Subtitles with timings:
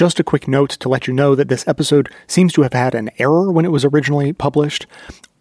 [0.00, 2.94] Just a quick note to let you know that this episode seems to have had
[2.94, 4.86] an error when it was originally published,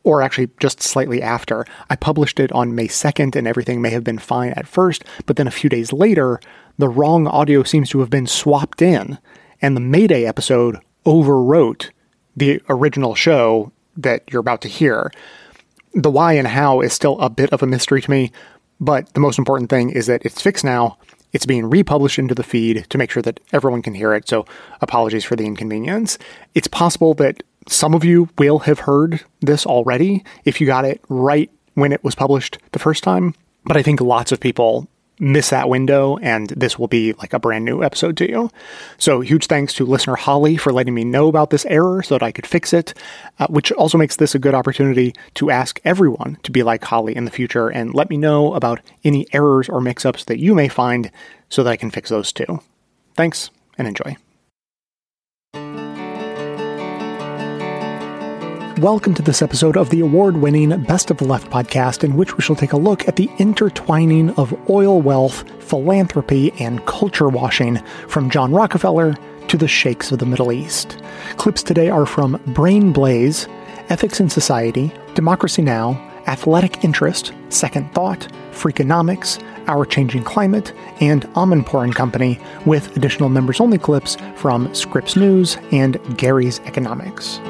[0.04, 1.66] or actually just slightly after.
[1.90, 5.38] I published it on May 2nd and everything may have been fine at first, but
[5.38, 6.42] then a few days later,
[6.78, 9.18] the wrong audio seems to have been swapped in,
[9.62, 11.92] and the Mayday episode overwrote
[12.36, 15.10] the original show that you're about to hear.
[15.94, 18.34] The why and how is still a bit of a mystery to me,
[18.82, 20.98] but the most important thing is that it's fixed now.
[21.32, 24.46] It's being republished into the feed to make sure that everyone can hear it, so
[24.82, 26.18] apologies for the inconvenience.
[26.56, 31.02] It's possible that some of you will have heard this already if you got it
[31.08, 34.88] right when it was published the first time, but I think lots of people
[35.20, 38.50] miss that window and this will be like a brand new episode to you.
[38.98, 42.24] So huge thanks to listener Holly for letting me know about this error so that
[42.24, 42.94] I could fix it,
[43.38, 47.16] uh, which also makes this a good opportunity to ask everyone to be like Holly
[47.16, 50.68] in the future and let me know about any errors or mix-ups that you may
[50.68, 51.12] find
[51.50, 52.62] so that I can fix those too.
[53.16, 54.16] Thanks and enjoy.
[58.80, 62.38] Welcome to this episode of the award winning Best of the Left podcast, in which
[62.38, 67.84] we shall take a look at the intertwining of oil wealth, philanthropy, and culture washing
[68.08, 69.18] from John Rockefeller
[69.50, 70.98] to the sheikhs of the Middle East.
[71.36, 73.50] Clips today are from Brain Blaze,
[73.90, 81.84] Ethics in Society, Democracy Now!, Athletic Interest, Second Thought, Freakonomics, Our Changing Climate, and Amanpour
[81.84, 87.42] and Company, with additional members only clips from Scripps News and Gary's Economics.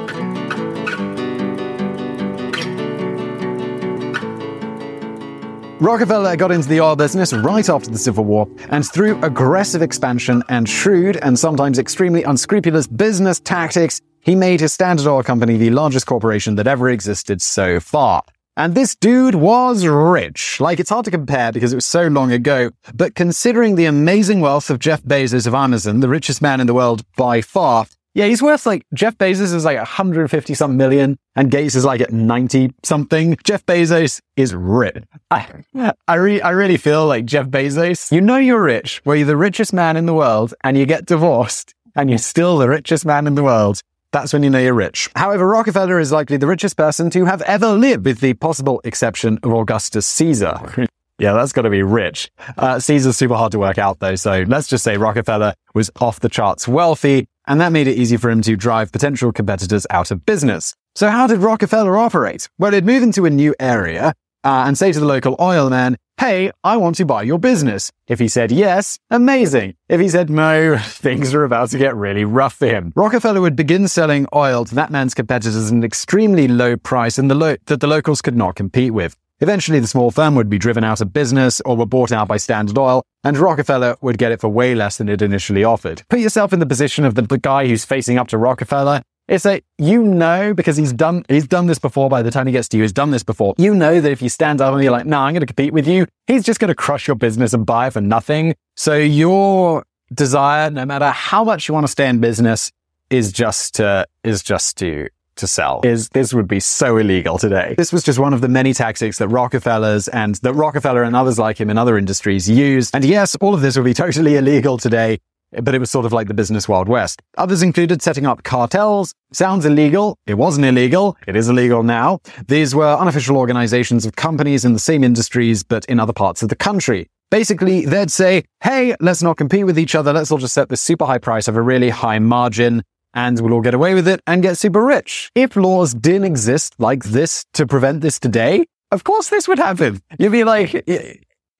[5.80, 10.42] Rockefeller got into the oil business right after the Civil War, and through aggressive expansion
[10.50, 15.70] and shrewd and sometimes extremely unscrupulous business tactics, he made his Standard Oil Company the
[15.70, 18.22] largest corporation that ever existed so far.
[18.58, 20.60] And this dude was rich.
[20.60, 24.42] Like, it's hard to compare because it was so long ago, but considering the amazing
[24.42, 28.26] wealth of Jeff Bezos of Amazon, the richest man in the world by far, yeah,
[28.26, 32.12] he's worth like Jeff Bezos is like 150 some million and Gates is like at
[32.12, 33.36] 90 something.
[33.44, 35.04] Jeff Bezos is rich.
[35.30, 35.62] I,
[36.08, 39.36] I, re- I really feel like Jeff Bezos, you know you're rich, where you're the
[39.36, 43.26] richest man in the world and you get divorced and you're still the richest man
[43.26, 43.80] in the world.
[44.12, 45.08] That's when you know you're rich.
[45.14, 49.38] However, Rockefeller is likely the richest person to have ever lived, with the possible exception
[49.44, 50.86] of Augustus Caesar.
[51.20, 52.30] Yeah, that's got to be rich.
[52.56, 54.14] Uh, Caesar's super hard to work out though.
[54.14, 58.16] So let's just say Rockefeller was off the charts wealthy and that made it easy
[58.16, 60.72] for him to drive potential competitors out of business.
[60.94, 62.48] So how did Rockefeller operate?
[62.58, 65.96] Well, he'd move into a new area uh, and say to the local oil man,
[66.20, 67.90] Hey, I want to buy your business.
[68.06, 69.74] If he said yes, amazing.
[69.88, 72.92] If he said no, things are about to get really rough for him.
[72.94, 77.28] Rockefeller would begin selling oil to that man's competitors at an extremely low price and
[77.28, 79.16] the lo- that the locals could not compete with.
[79.40, 82.36] Eventually, the small firm would be driven out of business or were bought out by
[82.36, 86.02] Standard Oil, and Rockefeller would get it for way less than it initially offered.
[86.10, 89.02] Put yourself in the position of the, the guy who's facing up to Rockefeller.
[89.28, 92.52] It's a you know, because he's done, he's done this before by the time he
[92.52, 93.54] gets to you, he's done this before.
[93.56, 95.72] You know that if you stand up and you're like, no, I'm going to compete
[95.72, 98.56] with you, he's just going to crush your business and buy for nothing.
[98.76, 102.72] So your desire, no matter how much you want to stay in business,
[103.08, 107.74] is just to, is just to to sell is this would be so illegal today.
[107.76, 111.38] This was just one of the many tactics that Rockefellers and that Rockefeller and others
[111.38, 112.94] like him in other industries used.
[112.94, 115.18] And yes, all of this would be totally illegal today.
[115.62, 117.22] But it was sort of like the business Wild West.
[117.36, 119.14] Others included setting up cartels.
[119.32, 120.16] Sounds illegal.
[120.26, 121.16] It wasn't illegal.
[121.26, 122.20] It is illegal now.
[122.46, 126.50] These were unofficial organizations of companies in the same industries, but in other parts of
[126.50, 127.08] the country.
[127.32, 130.12] Basically, they'd say, hey, let's not compete with each other.
[130.12, 132.84] Let's all just set this super high price of a really high margin
[133.14, 135.30] and we'll all get away with it and get super rich.
[135.34, 140.00] If laws didn't exist like this to prevent this today, of course this would happen.
[140.18, 140.84] You'd be like,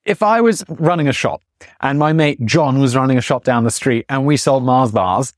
[0.05, 1.43] if I was running a shop
[1.81, 4.93] and my mate John was running a shop down the street and we sold Mars
[4.93, 5.33] bars,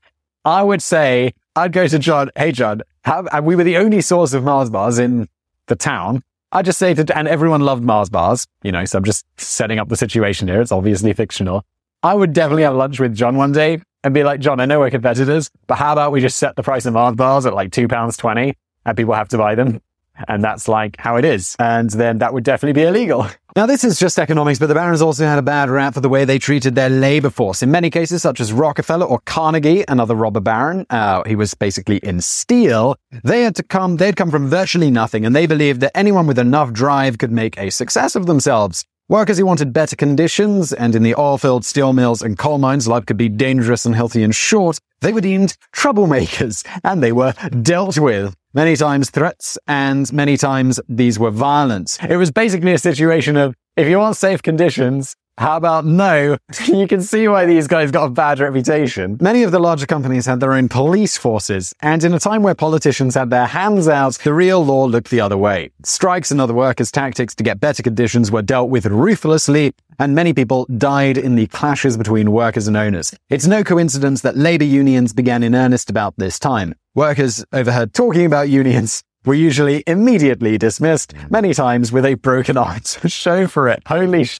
[0.45, 4.01] I would say, I'd go to John, hey John, have, and we were the only
[4.01, 5.27] source of Mars bars in
[5.67, 6.23] the town.
[6.51, 9.79] I'd just say to, and everyone loved Mars bars, you know, so I'm just setting
[9.79, 10.61] up the situation here.
[10.61, 11.65] It's obviously fictional.
[12.03, 14.79] I would definitely have lunch with John one day and be like, John, I know
[14.79, 17.71] we're competitors, but how about we just set the price of Mars bars at like
[17.71, 18.55] £2.20
[18.85, 19.81] and people have to buy them?
[20.27, 21.55] And that's like how it is.
[21.57, 23.27] And then that would definitely be illegal.
[23.55, 26.09] Now, this is just economics, but the barons also had a bad rap for the
[26.09, 27.61] way they treated their labor force.
[27.61, 31.97] In many cases, such as Rockefeller or Carnegie, another robber baron, uh, he was basically
[31.97, 32.95] in steel.
[33.23, 36.39] They had to come, they'd come from virtually nothing, and they believed that anyone with
[36.39, 38.85] enough drive could make a success of themselves.
[39.09, 43.05] Workers who wanted better conditions, and in the oil-filled steel mills and coal mines, life
[43.05, 47.99] could be dangerous and healthy and short, they were deemed troublemakers, and they were dealt
[47.99, 48.33] with.
[48.53, 51.99] Many times threats, and many times these were violence.
[52.07, 56.37] It was basically a situation of, if you want safe conditions, How about no?
[56.67, 59.17] you can see why these guys got a bad reputation.
[59.19, 62.53] Many of the larger companies had their own police forces, and in a time where
[62.53, 65.71] politicians had their hands out, the real law looked the other way.
[65.83, 70.33] Strikes and other workers' tactics to get better conditions were dealt with ruthlessly, and many
[70.33, 73.13] people died in the clashes between workers and owners.
[73.29, 76.75] It's no coincidence that labor unions began in earnest about this time.
[76.93, 82.81] Workers overheard talking about unions were usually immediately dismissed, many times with a broken arm
[82.81, 83.81] to show for it.
[83.87, 84.37] Holy sh-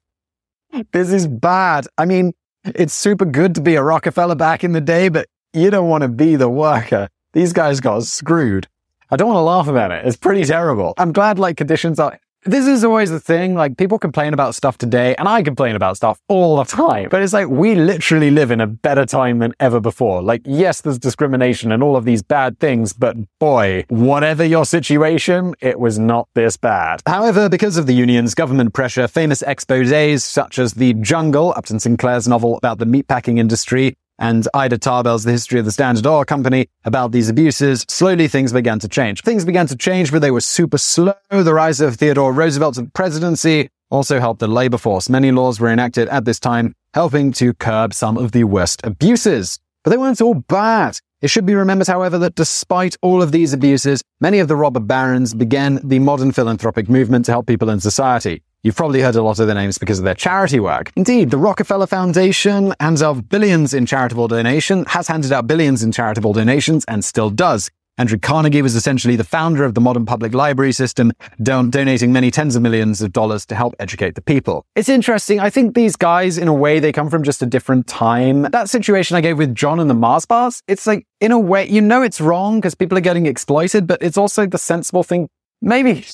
[0.91, 1.87] this is bad.
[1.97, 2.33] I mean,
[2.63, 6.01] it's super good to be a Rockefeller back in the day, but you don't want
[6.01, 7.09] to be the worker.
[7.33, 8.67] These guys got screwed.
[9.11, 10.05] I don't want to laugh about it.
[10.05, 10.93] It's pretty terrible.
[10.97, 13.55] I'm glad like conditions are this is always the thing.
[13.55, 17.09] Like people complain about stuff today and I complain about stuff all the time.
[17.09, 20.21] But it's like we literally live in a better time than ever before.
[20.21, 25.53] Like, yes, there's discrimination and all of these bad things, but boy, whatever your situation,
[25.61, 27.01] it was not this bad.
[27.05, 32.27] However, because of the unions, government pressure, famous exposés such as The Jungle, Upton Sinclair's
[32.27, 36.67] novel about the meatpacking industry, and Ida Tarbell's The History of the Standard Oil Company
[36.85, 39.21] about these abuses, slowly things began to change.
[39.21, 41.15] Things began to change, but they were super slow.
[41.29, 45.09] The rise of Theodore Roosevelt's presidency also helped the labor force.
[45.09, 49.59] Many laws were enacted at this time, helping to curb some of the worst abuses.
[49.83, 50.99] But they weren't all bad.
[51.21, 54.79] It should be remembered, however, that despite all of these abuses, many of the robber
[54.79, 58.43] barons began the modern philanthropic movement to help people in society.
[58.63, 60.89] You've probably heard a lot of their names because of their charity work.
[60.95, 65.91] Indeed, the Rockefeller Foundation hands out billions in charitable donation, has handed out billions in
[65.91, 67.69] charitable donations, and still does.
[67.97, 71.11] Andrew Carnegie was essentially the founder of the modern public library system,
[71.41, 74.65] don- donating many tens of millions of dollars to help educate the people.
[74.77, 75.41] It's interesting.
[75.41, 78.43] I think these guys, in a way, they come from just a different time.
[78.43, 81.67] That situation I gave with John and the Mars bars, it's like, in a way,
[81.67, 85.27] you know it's wrong because people are getting exploited, but it's also the sensible thing.
[85.61, 86.05] Maybe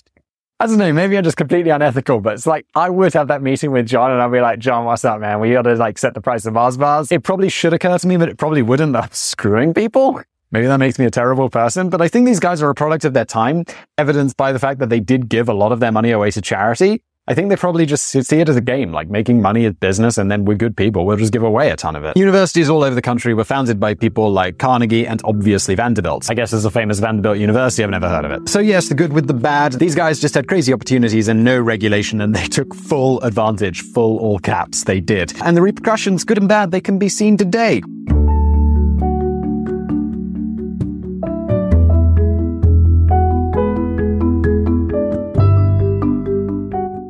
[0.62, 3.42] I don't know, maybe I'm just completely unethical, but it's like I would have that
[3.42, 5.40] meeting with John and I'd be like, John, what's up, man?
[5.40, 7.14] We gotta like set the price of Mars bars.
[7.14, 8.94] It probably should occur to me, but it probably wouldn't.
[8.94, 10.22] I'm screwing people.
[10.52, 13.06] Maybe that makes me a terrible person, but I think these guys are a product
[13.06, 13.64] of their time,
[13.98, 16.42] evidenced by the fact that they did give a lot of their money away to
[16.42, 17.04] charity.
[17.30, 20.18] I think they probably just see it as a game, like making money is business,
[20.18, 21.06] and then we're good people.
[21.06, 22.18] We'll just give away a ton of it.
[22.18, 26.28] Universities all over the country were founded by people like Carnegie and obviously Vanderbilt.
[26.32, 27.84] I guess there's a famous Vanderbilt University.
[27.84, 28.50] I've never heard of it.
[28.50, 29.74] So yes, the good with the bad.
[29.74, 34.18] These guys just had crazy opportunities and no regulation, and they took full advantage, full
[34.18, 34.84] all caps.
[34.84, 35.32] They did.
[35.44, 37.84] And the repercussions, good and bad, they can be seen today.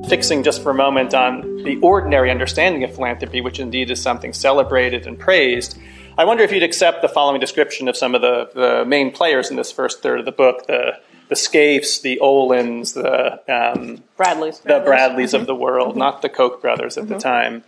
[0.09, 4.33] Fixing just for a moment on the ordinary understanding of philanthropy, which indeed is something
[4.33, 5.77] celebrated and praised,
[6.17, 9.49] I wonder if you'd accept the following description of some of the, the main players
[9.49, 14.59] in this first third of the book the, the Scaifes, the Olins, the um, Bradleys.
[14.59, 15.99] the Bradleys of the world, mm-hmm.
[15.99, 17.13] not the Koch brothers at mm-hmm.
[17.13, 17.63] the time.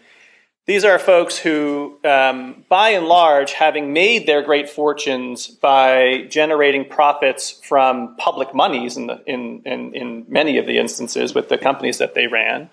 [0.67, 6.85] These are folks who, um, by and large, having made their great fortunes by generating
[6.85, 11.57] profits from public monies in, the, in, in, in many of the instances with the
[11.57, 12.69] companies that they ran,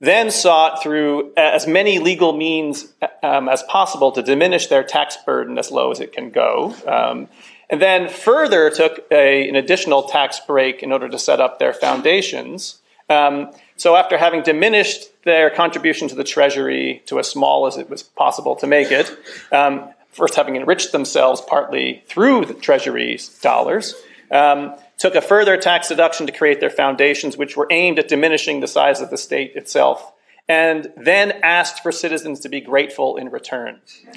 [0.00, 2.92] then sought through as many legal means
[3.22, 6.74] um, as possible to diminish their tax burden as low as it can go.
[6.86, 7.28] Um,
[7.68, 11.72] and then further took a, an additional tax break in order to set up their
[11.72, 12.80] foundations.
[13.08, 17.88] Um, so after having diminished their contribution to the treasury to as small as it
[17.88, 19.10] was possible to make it,
[19.52, 23.94] um, first having enriched themselves partly through the treasury's dollars,
[24.30, 28.60] um, took a further tax deduction to create their foundations, which were aimed at diminishing
[28.60, 30.12] the size of the state itself
[30.50, 33.78] and then asked for citizens to be grateful in return.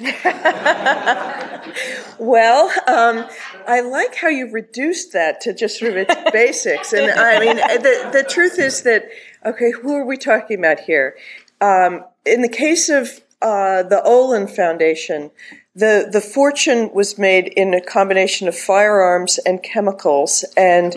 [2.18, 3.24] well, um,
[3.68, 6.92] I like how you reduced that to just sort of its basics.
[6.92, 9.08] And I mean, the, the truth is that,
[9.44, 11.16] okay, who are we talking about here?
[11.60, 15.30] Um, in the case of uh, the Olin Foundation,
[15.74, 20.96] the, the fortune was made in a combination of firearms and chemicals, and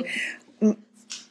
[0.61, 0.77] m-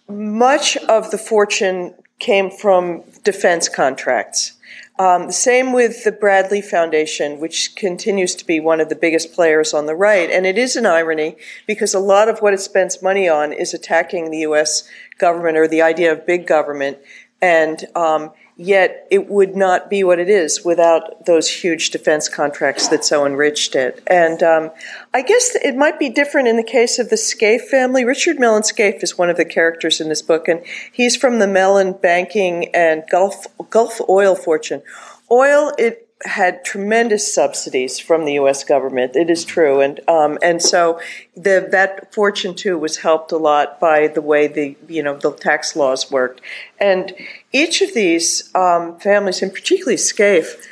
[0.09, 4.56] much of the fortune came from defense contracts.
[4.99, 9.75] Um, same with the Bradley Foundation, which continues to be one of the biggest players
[9.75, 10.31] on the right.
[10.31, 11.37] And it is an irony
[11.67, 14.89] because a lot of what it spends money on is attacking the U.S.
[15.19, 16.97] government or the idea of big government.
[17.43, 22.89] And um, Yet it would not be what it is without those huge defense contracts
[22.89, 24.03] that so enriched it.
[24.07, 24.71] And um,
[25.13, 28.03] I guess it might be different in the case of the Scaife family.
[28.03, 31.47] Richard Mellon Scaife is one of the characters in this book, and he's from the
[31.47, 34.83] Mellon banking and Gulf Gulf oil fortune.
[35.31, 38.65] Oil, it had tremendous subsidies from the U.S.
[38.65, 39.15] government.
[39.15, 40.99] It is true, and um, and so
[41.35, 45.33] the, that fortune too was helped a lot by the way the you know the
[45.33, 46.41] tax laws worked,
[46.81, 47.15] and
[47.53, 50.67] each of these um, families, and particularly Scaife,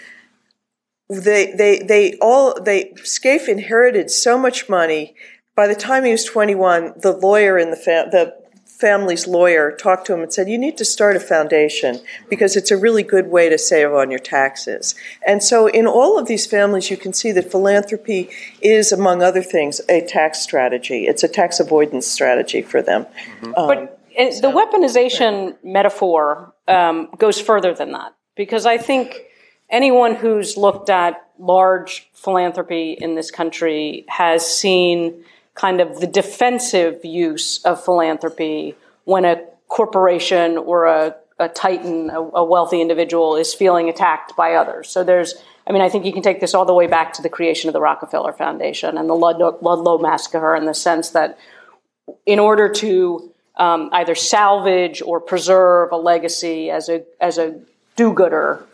[1.10, 5.14] they they they all they Scaife inherited so much money.
[5.54, 8.43] By the time he was 21, the lawyer in the fa- the
[8.78, 12.70] family's lawyer talked to him and said, You need to start a foundation because it's
[12.70, 14.94] a really good way to save on your taxes.
[15.26, 19.42] And so, in all of these families, you can see that philanthropy is, among other
[19.42, 21.06] things, a tax strategy.
[21.06, 23.04] It's a tax avoidance strategy for them.
[23.04, 23.54] Mm-hmm.
[23.56, 29.22] Um, but the weaponization metaphor um, goes further than that because I think
[29.70, 37.04] anyone who's looked at large philanthropy in this country has seen kind of the defensive
[37.04, 43.54] use of philanthropy when a corporation or a, a titan, a, a, wealthy individual, is
[43.54, 44.88] feeling attacked by others.
[44.88, 45.34] So there's,
[45.66, 47.68] I mean, I think you can take this all the way back to the creation
[47.68, 51.38] of the Rockefeller Foundation and the Ludlow, Ludlow massacre in the sense that
[52.26, 57.60] in order to um, either salvage or preserve a legacy as a as a
[57.96, 58.64] do-gooder,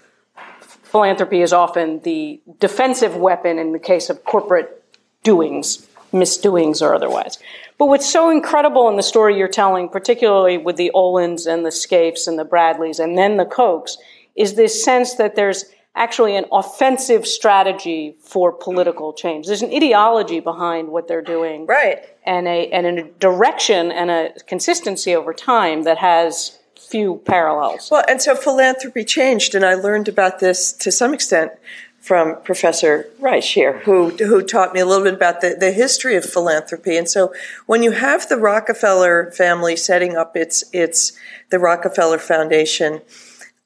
[0.82, 4.82] philanthropy is often the defensive weapon in the case of corporate
[5.22, 7.38] doings misdoings or otherwise.
[7.78, 11.70] But what's so incredible in the story you're telling, particularly with the Olins and the
[11.70, 13.96] Scaifes and the Bradleys and then the Kochs,
[14.36, 15.64] is this sense that there's
[15.96, 19.46] actually an offensive strategy for political change.
[19.46, 21.66] There's an ideology behind what they're doing.
[21.66, 22.04] Right.
[22.24, 27.90] And a, and a direction and a consistency over time that has few parallels.
[27.90, 31.52] Well, and so philanthropy changed, and I learned about this to some extent
[32.00, 36.16] from Professor Reich here, who who taught me a little bit about the, the history
[36.16, 36.96] of philanthropy.
[36.96, 37.32] And so,
[37.66, 41.12] when you have the Rockefeller family setting up its its
[41.50, 43.02] the Rockefeller Foundation,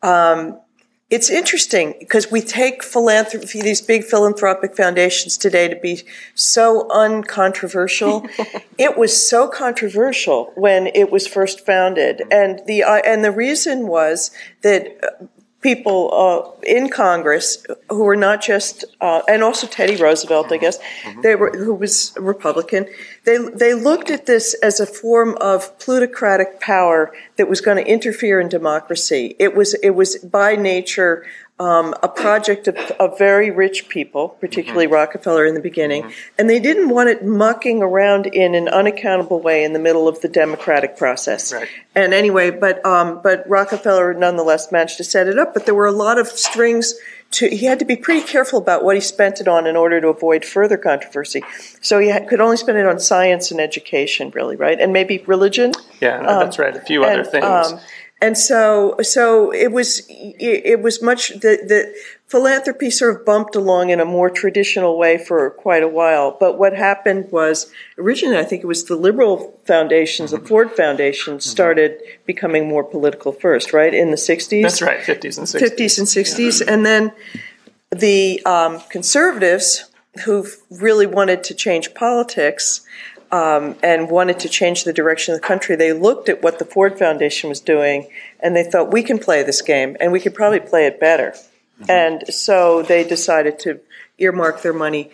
[0.02, 0.58] um,
[1.10, 6.02] it's interesting because we take philanthropy, these big philanthropic foundations today, to be
[6.34, 8.26] so uncontroversial.
[8.78, 13.86] it was so controversial when it was first founded, and the uh, and the reason
[13.86, 15.30] was that
[15.64, 20.78] people uh, in Congress who were not just, uh, and also Teddy Roosevelt, I guess,
[20.78, 21.22] mm-hmm.
[21.22, 22.86] they were who was a Republican.
[23.24, 27.90] They they looked at this as a form of plutocratic power that was going to
[27.90, 29.34] interfere in democracy.
[29.38, 31.24] It was it was by nature
[31.60, 34.94] um, a project of, of, very rich people, particularly mm-hmm.
[34.94, 36.34] Rockefeller in the beginning, mm-hmm.
[36.36, 40.20] and they didn't want it mucking around in an unaccountable way in the middle of
[40.20, 41.52] the democratic process.
[41.52, 41.68] Right.
[41.94, 45.54] And anyway, but um, but Rockefeller nonetheless managed to set it up.
[45.54, 46.94] But there were a lot of strings.
[47.32, 50.00] To, he had to be pretty careful about what he spent it on in order
[50.00, 51.42] to avoid further controversy.
[51.80, 54.80] So he had, could only spend it on science and education, really, right?
[54.80, 55.72] And maybe religion.
[56.00, 56.76] Yeah, no, um, that's right.
[56.76, 57.80] A few and, other things.
[58.24, 61.94] And so so it was it, was much the the
[62.26, 66.34] philanthropy sort of bumped along in a more traditional way for quite a while.
[66.40, 71.34] But what happened was originally I think it was the liberal foundations, the Ford Foundation,
[71.34, 71.40] mm-hmm.
[71.40, 74.62] started becoming more political first, right in the '60s.
[74.62, 75.60] That's right, '50s and '60s.
[75.60, 76.72] '50s and '60s, yeah.
[76.72, 77.12] and then
[77.90, 79.90] the um, conservatives
[80.24, 82.86] who really wanted to change politics
[83.34, 86.64] um, and wanted to change the direction of the country, they looked at what the
[86.64, 88.06] Ford Foundation was doing
[88.38, 91.30] and they thought, we can play this game and we could probably play it better.
[91.32, 91.90] Mm-hmm.
[91.90, 93.80] And so they decided to
[94.18, 95.10] earmark their money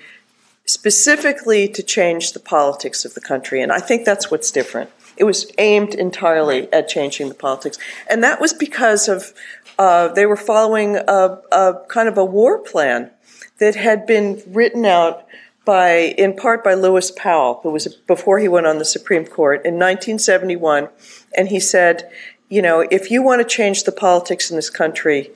[0.66, 3.62] specifically to change the politics of the country.
[3.62, 4.90] And I think that's what's different.
[5.16, 7.78] It was aimed entirely at changing the politics.
[8.10, 9.32] And that was because of
[9.78, 13.12] uh, they were following a, a kind of a war plan
[13.60, 15.24] that had been written out
[15.64, 19.58] by, in part by Lewis Powell, who was before he went on the Supreme Court
[19.64, 20.88] in 1971,
[21.36, 22.10] and he said,
[22.48, 25.30] you know, if you want to change the politics in this country,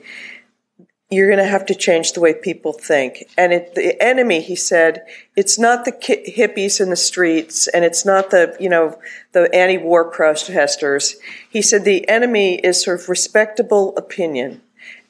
[1.11, 3.23] you're going to have to change the way people think.
[3.37, 5.05] And it, the enemy, he said,
[5.35, 8.99] it's not the hippies in the streets and it's not the, you know,
[9.31, 11.15] the anti-war protesters.
[11.49, 14.61] He said the enemy is sort of respectable opinion.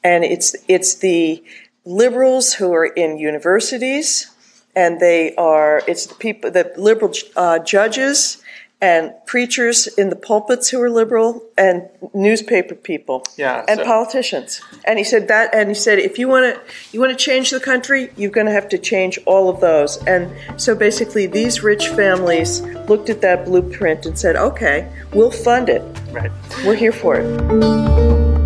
[0.04, 1.42] And it's, it's the
[1.84, 4.30] liberals who are in universities,
[4.76, 8.42] and they are it's the people the liberal uh, judges
[8.80, 13.84] and preachers in the pulpits who are liberal and newspaper people yeah, and so.
[13.86, 14.60] politicians.
[14.84, 16.60] And he said that and he said if you want to
[16.92, 19.96] you want to change the country you're going to have to change all of those.
[20.04, 20.30] And
[20.60, 25.82] so basically these rich families looked at that blueprint and said okay we'll fund it.
[26.12, 26.30] Right.
[26.64, 28.45] We're here for it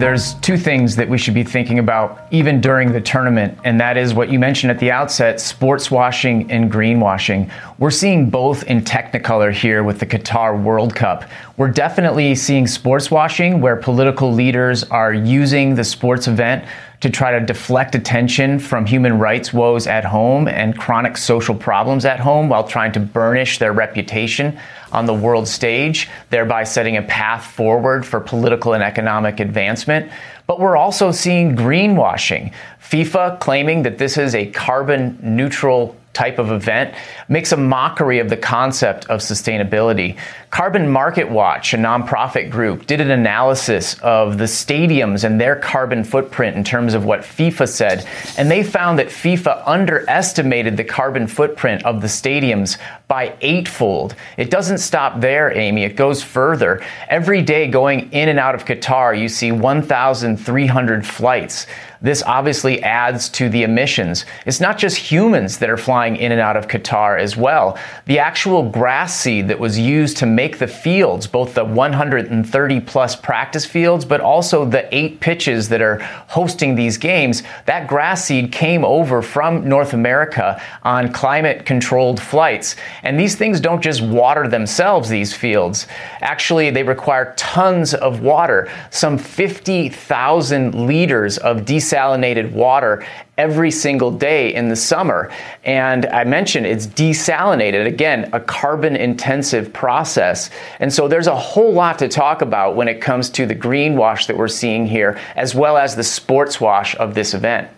[0.00, 3.98] there's two things that we should be thinking about even during the tournament, and that
[3.98, 7.50] is what you mentioned at the outset sports washing and greenwashing.
[7.78, 11.24] We're seeing both in Technicolor here with the Qatar World Cup,
[11.60, 16.64] We're definitely seeing sports washing where political leaders are using the sports event
[17.02, 22.06] to try to deflect attention from human rights woes at home and chronic social problems
[22.06, 24.58] at home while trying to burnish their reputation
[24.92, 30.10] on the world stage, thereby setting a path forward for political and economic advancement.
[30.46, 32.54] But we're also seeing greenwashing.
[32.82, 36.94] FIFA claiming that this is a carbon neutral type of event
[37.28, 40.18] makes a mockery of the concept of sustainability.
[40.50, 46.02] Carbon Market Watch, a nonprofit group, did an analysis of the stadiums and their carbon
[46.02, 51.28] footprint in terms of what FIFA said, and they found that FIFA underestimated the carbon
[51.28, 54.16] footprint of the stadiums by eightfold.
[54.36, 55.84] It doesn't stop there, Amy.
[55.84, 56.84] It goes further.
[57.08, 61.66] Every day going in and out of Qatar, you see 1,300 flights.
[62.02, 64.24] This obviously adds to the emissions.
[64.46, 67.78] It's not just humans that are flying in and out of Qatar as well.
[68.06, 73.16] The actual grass seed that was used to make the fields, both the 130 plus
[73.16, 78.50] practice fields, but also the eight pitches that are hosting these games, that grass seed
[78.50, 82.76] came over from North America on climate controlled flights.
[83.02, 85.86] And these things don't just water themselves, these fields.
[86.22, 93.04] Actually, they require tons of water, some 50,000 liters of desalinated desalinated water
[93.36, 95.30] every single day in the summer.
[95.64, 100.50] And I mentioned it's desalinated, again, a carbon intensive process.
[100.78, 104.26] And so there's a whole lot to talk about when it comes to the greenwash
[104.26, 107.68] that we're seeing here, as well as the sports wash of this event.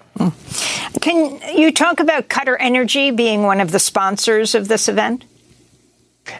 [1.00, 5.24] Can you talk about Qatar Energy being one of the sponsors of this event?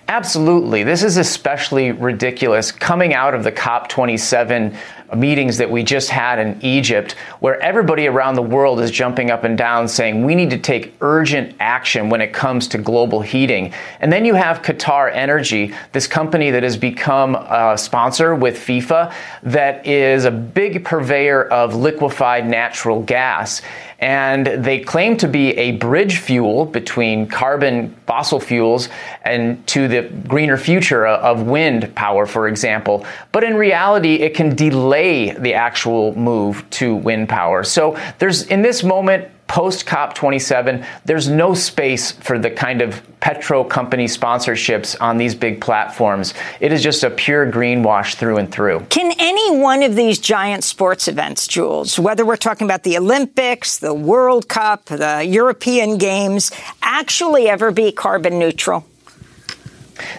[0.09, 0.85] Absolutely.
[0.85, 4.77] This is especially ridiculous coming out of the COP27
[5.17, 9.45] meetings that we just had in Egypt, where everybody around the world is jumping up
[9.45, 13.73] and down saying we need to take urgent action when it comes to global heating.
[14.01, 19.13] And then you have Qatar Energy, this company that has become a sponsor with FIFA,
[19.43, 23.63] that is a big purveyor of liquefied natural gas
[24.03, 28.89] and they claim to be a bridge fuel between carbon fossil fuels
[29.23, 33.07] and to the greener future of wind power, for example.
[33.31, 37.63] But in reality, it can delay the actual move to wind power.
[37.63, 43.63] So there's in this moment, post COP27, there's no space for the kind of petro
[43.63, 46.35] company sponsorships on these big platforms.
[46.61, 48.81] It is just a pure greenwash through and through.
[48.89, 53.79] Can any one of these giant sports events, Jules, whether we're talking about the Olympics,
[53.79, 56.51] the World Cup, the European Games,
[56.83, 58.85] actually ever be carbon neutral?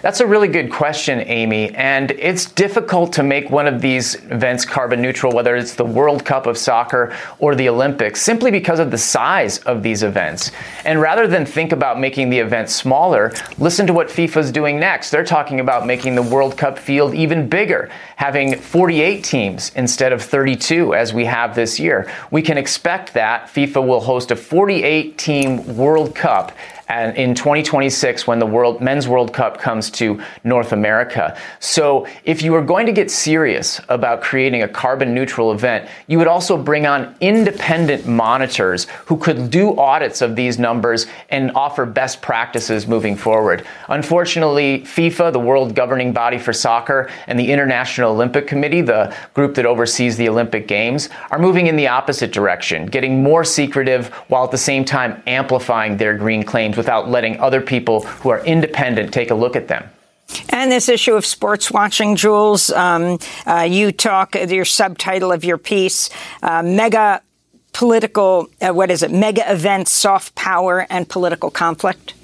[0.02, 1.74] That's a really good question, Amy.
[1.74, 6.24] And it's difficult to make one of these events carbon neutral, whether it's the World
[6.24, 10.50] Cup of soccer or the Olympics, simply because of the size of these events.
[10.84, 15.10] And rather than think about making the event smaller, listen to what FIFA's doing next.
[15.10, 20.22] They're talking about making the World Cup field even bigger, having 48 teams instead of
[20.22, 22.10] 32 as we have this year.
[22.30, 26.52] We can expect that FIFA will host a 48 team World Cup
[26.88, 31.36] and in 2026 when the world men's world cup comes to north america.
[31.60, 36.18] So if you are going to get serious about creating a carbon neutral event you
[36.18, 41.86] would also bring on independent monitors who could do audits of these numbers and offer
[41.86, 43.66] best practices moving forward.
[43.88, 49.54] Unfortunately fifa the world governing body for soccer and the international olympic committee the group
[49.54, 54.44] that oversees the olympic games are moving in the opposite direction getting more secretive while
[54.44, 59.12] at the same time amplifying their green claims without letting other people who are independent
[59.12, 59.88] take a look at them.
[60.48, 65.58] And this issue of sports washing, Jules, um, uh, you talk, your subtitle of your
[65.58, 66.10] piece,
[66.42, 67.22] uh, mega
[67.72, 72.14] political, uh, what is it, mega events, soft power, and political conflict?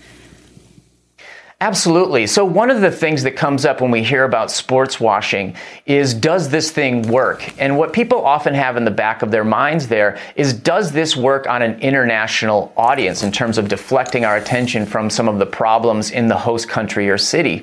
[1.62, 2.26] Absolutely.
[2.26, 6.14] So, one of the things that comes up when we hear about sports washing is
[6.14, 7.52] does this thing work?
[7.60, 11.18] And what people often have in the back of their minds there is does this
[11.18, 15.44] work on an international audience in terms of deflecting our attention from some of the
[15.44, 17.62] problems in the host country or city?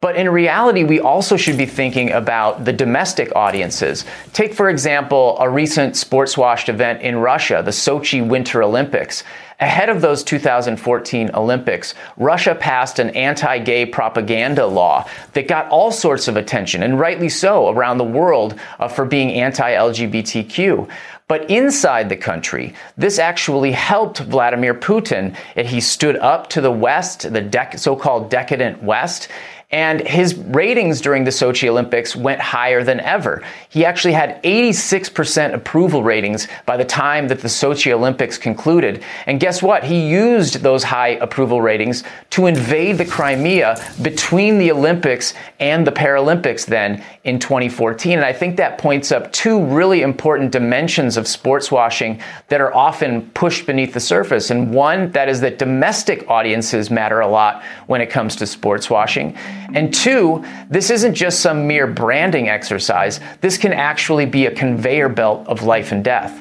[0.00, 4.06] But in reality, we also should be thinking about the domestic audiences.
[4.32, 9.22] Take, for example, a recent sports washed event in Russia, the Sochi Winter Olympics.
[9.64, 15.90] Ahead of those 2014 Olympics, Russia passed an anti gay propaganda law that got all
[15.90, 20.86] sorts of attention, and rightly so, around the world uh, for being anti LGBTQ.
[21.28, 25.34] But inside the country, this actually helped Vladimir Putin.
[25.56, 29.28] He stood up to the West, the dec- so called decadent West,
[29.70, 33.42] And his ratings during the Sochi Olympics went higher than ever.
[33.68, 39.02] He actually had 86% approval ratings by the time that the Sochi Olympics concluded.
[39.26, 39.82] And guess what?
[39.82, 45.92] He used those high approval ratings to invade the Crimea between the Olympics and the
[45.92, 48.18] Paralympics then in 2014.
[48.18, 52.74] And I think that points up two really important dimensions of sports washing that are
[52.74, 54.50] often pushed beneath the surface.
[54.50, 58.88] And one, that is that domestic audiences matter a lot when it comes to sports
[58.90, 59.36] washing.
[59.72, 63.20] And two, this isn't just some mere branding exercise.
[63.40, 66.40] This can actually be a conveyor belt of life and death.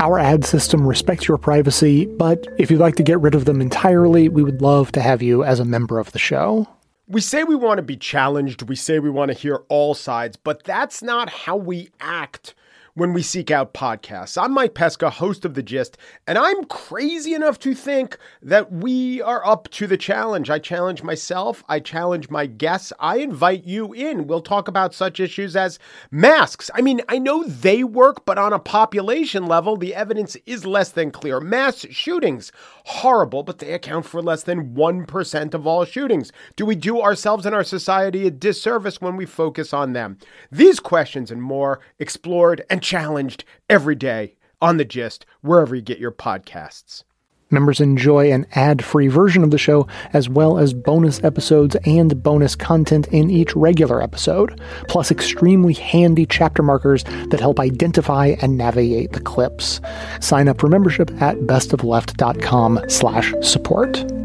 [0.00, 3.60] Our ad system respects your privacy, but if you'd like to get rid of them
[3.60, 6.68] entirely, we would love to have you as a member of the show.
[7.08, 10.36] We say we want to be challenged, we say we want to hear all sides,
[10.36, 12.54] but that's not how we act
[12.98, 14.36] when we seek out podcasts.
[14.42, 19.22] I'm Mike Pesca, host of The Gist, and I'm crazy enough to think that we
[19.22, 20.50] are up to the challenge.
[20.50, 24.26] I challenge myself, I challenge my guests, I invite you in.
[24.26, 25.78] We'll talk about such issues as
[26.10, 26.72] masks.
[26.74, 30.90] I mean, I know they work, but on a population level, the evidence is less
[30.90, 31.38] than clear.
[31.38, 32.50] Mass shootings,
[32.84, 36.32] horrible, but they account for less than 1% of all shootings.
[36.56, 40.18] Do we do ourselves and our society a disservice when we focus on them?
[40.50, 45.98] These questions and more explored and challenged every day on The Gist, wherever you get
[45.98, 47.04] your podcasts.
[47.50, 52.22] Members enjoy an ad free version of the show, as well as bonus episodes and
[52.22, 58.56] bonus content in each regular episode, plus extremely handy chapter markers that help identify and
[58.56, 59.82] navigate the clips.
[60.20, 64.17] Sign up for membership at bestofleft.com slash support.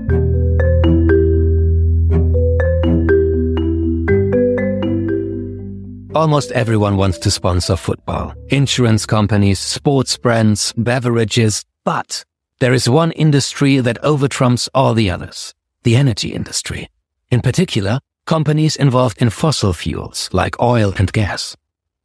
[6.23, 8.33] Almost everyone wants to sponsor football.
[8.47, 11.65] Insurance companies, sports brands, beverages.
[11.83, 12.23] But
[12.61, 15.53] there is one industry that overtrumps all the others.
[15.83, 16.87] The energy industry.
[17.29, 21.57] In particular, companies involved in fossil fuels like oil and gas.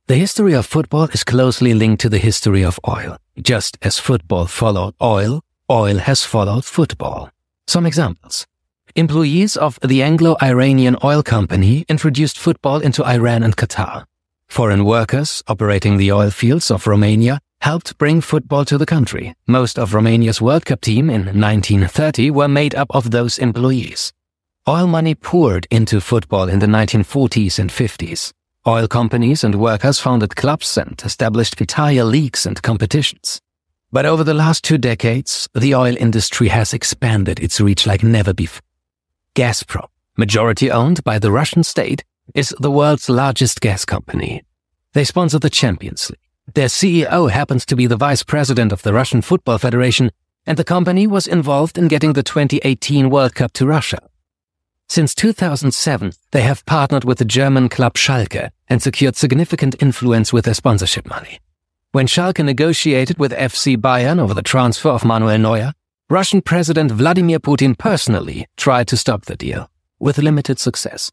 [0.08, 3.18] The history of football is closely linked to the history of oil.
[3.40, 7.30] Just as football followed oil, oil has followed football.
[7.68, 8.48] Some examples.
[8.98, 14.06] Employees of the Anglo-Iranian Oil Company introduced football into Iran and Qatar.
[14.48, 19.36] Foreign workers operating the oil fields of Romania helped bring football to the country.
[19.46, 24.12] Most of Romania's World Cup team in 1930 were made up of those employees.
[24.66, 28.32] Oil money poured into football in the 1940s and 50s.
[28.66, 33.40] Oil companies and workers founded clubs and established entire leagues and competitions.
[33.92, 38.34] But over the last two decades, the oil industry has expanded its reach like never
[38.34, 38.62] before.
[39.38, 42.02] Gazprom, majority owned by the Russian state,
[42.34, 44.42] is the world's largest gas company.
[44.94, 46.18] They sponsor the Champions League.
[46.54, 50.10] Their CEO happens to be the vice president of the Russian Football Federation,
[50.44, 54.00] and the company was involved in getting the 2018 World Cup to Russia.
[54.88, 60.46] Since 2007, they have partnered with the German club Schalke and secured significant influence with
[60.46, 61.38] their sponsorship money.
[61.92, 65.74] When Schalke negotiated with FC Bayern over the transfer of Manuel Neuer,
[66.10, 71.12] Russian President Vladimir Putin personally tried to stop the deal, with limited success.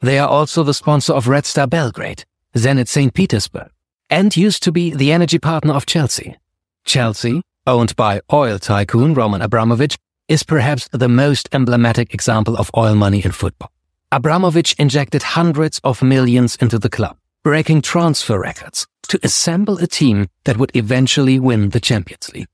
[0.00, 3.14] They are also the sponsor of Red Star Belgrade, Zenit St.
[3.14, 3.70] Petersburg,
[4.10, 6.36] and used to be the energy partner of Chelsea.
[6.84, 9.96] Chelsea, owned by oil tycoon Roman Abramovich,
[10.28, 13.72] is perhaps the most emblematic example of oil money in football.
[14.12, 20.28] Abramovich injected hundreds of millions into the club, breaking transfer records to assemble a team
[20.44, 22.46] that would eventually win the Champions League.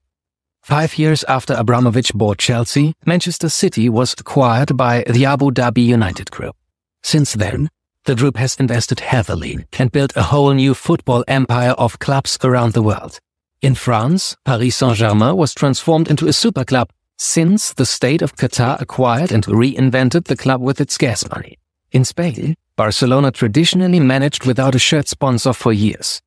[0.62, 6.31] Five years after Abramovich bought Chelsea, Manchester City was acquired by the Abu Dhabi United
[6.31, 6.55] Group.
[7.03, 7.70] Since then,
[8.05, 12.75] the group has invested heavily and built a whole new football empire of clubs around
[12.75, 13.18] the world.
[13.62, 18.81] In France, Paris Saint-Germain was transformed into a super club since the state of Qatar
[18.81, 21.59] acquired and reinvented the club with its gas money.
[21.90, 26.23] In Spain, Barcelona traditionally managed without a shirt sponsor for years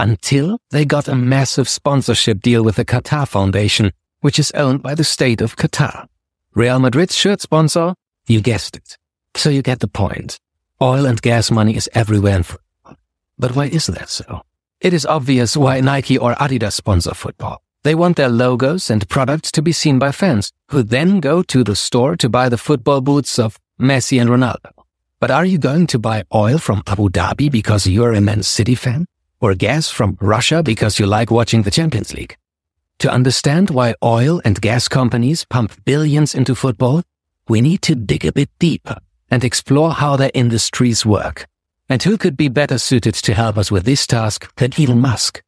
[0.00, 4.94] until they got a massive sponsorship deal with the Qatar Foundation, which is owned by
[4.94, 6.06] the state of Qatar.
[6.54, 7.94] Real Madrid's shirt sponsor?
[8.26, 8.96] You guessed it.
[9.34, 10.38] So you get the point.
[10.82, 12.96] Oil and gas money is everywhere in football.
[13.38, 14.42] But why is that so?
[14.80, 17.62] It is obvious why Nike or Adidas sponsor football.
[17.82, 21.62] They want their logos and products to be seen by fans, who then go to
[21.62, 24.72] the store to buy the football boots of Messi and Ronaldo.
[25.18, 28.74] But are you going to buy oil from Abu Dhabi because you're a Man City
[28.74, 29.06] fan?
[29.40, 32.36] Or gas from Russia because you like watching the Champions League.
[33.00, 37.02] To understand why oil and gas companies pump billions into football,
[37.48, 38.98] we need to dig a bit deeper
[39.30, 41.46] and explore how their industries work.
[41.88, 45.42] And who could be better suited to help us with this task than Elon Musk?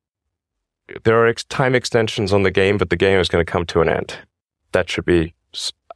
[1.04, 3.80] There are time extensions on the game, but the game is going to come to
[3.80, 4.16] an end.
[4.72, 5.34] That should be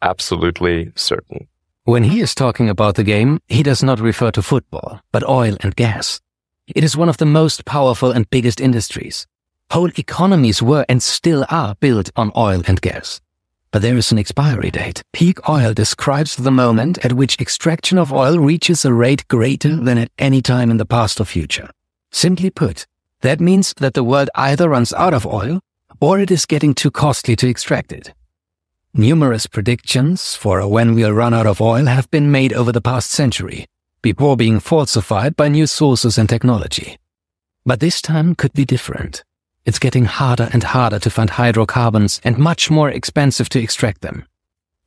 [0.03, 1.49] absolutely certain.
[1.85, 5.57] When he is talking about the game, he does not refer to football, but oil
[5.61, 6.21] and gas.
[6.75, 9.29] It is one of the most powerful and biggest industries.
[9.71, 13.21] Whole economies were and still are built on oil and gas.
[13.71, 15.03] But there is an expiry date.
[15.13, 19.97] Peak oil describes the moment at which extraction of oil reaches a rate greater than
[19.97, 21.71] at any time in the past or future.
[22.11, 22.87] Simply put,
[23.21, 25.61] that means that the world either runs out of oil
[26.01, 28.13] or it is getting too costly to extract it.
[28.93, 33.11] Numerous predictions for when we'll run out of oil have been made over the past
[33.11, 33.67] century,
[34.13, 36.97] before being falsified by new sources and technology.
[37.65, 39.25] But this time could be different.
[39.65, 44.25] It's getting harder and harder to find hydrocarbons and much more expensive to extract them.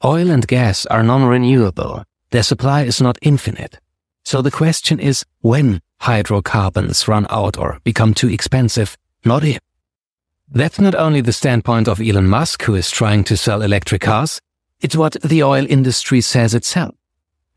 [0.06, 2.06] Oil and gas are non-renewable.
[2.32, 3.82] Their supply is not infinite.
[4.24, 9.60] So the question is when hydrocarbons run out or become too expensive, not if.
[10.50, 14.40] That's not only the standpoint of Elon Musk, who is trying to sell electric cars,
[14.80, 16.96] it's what the oil industry says itself.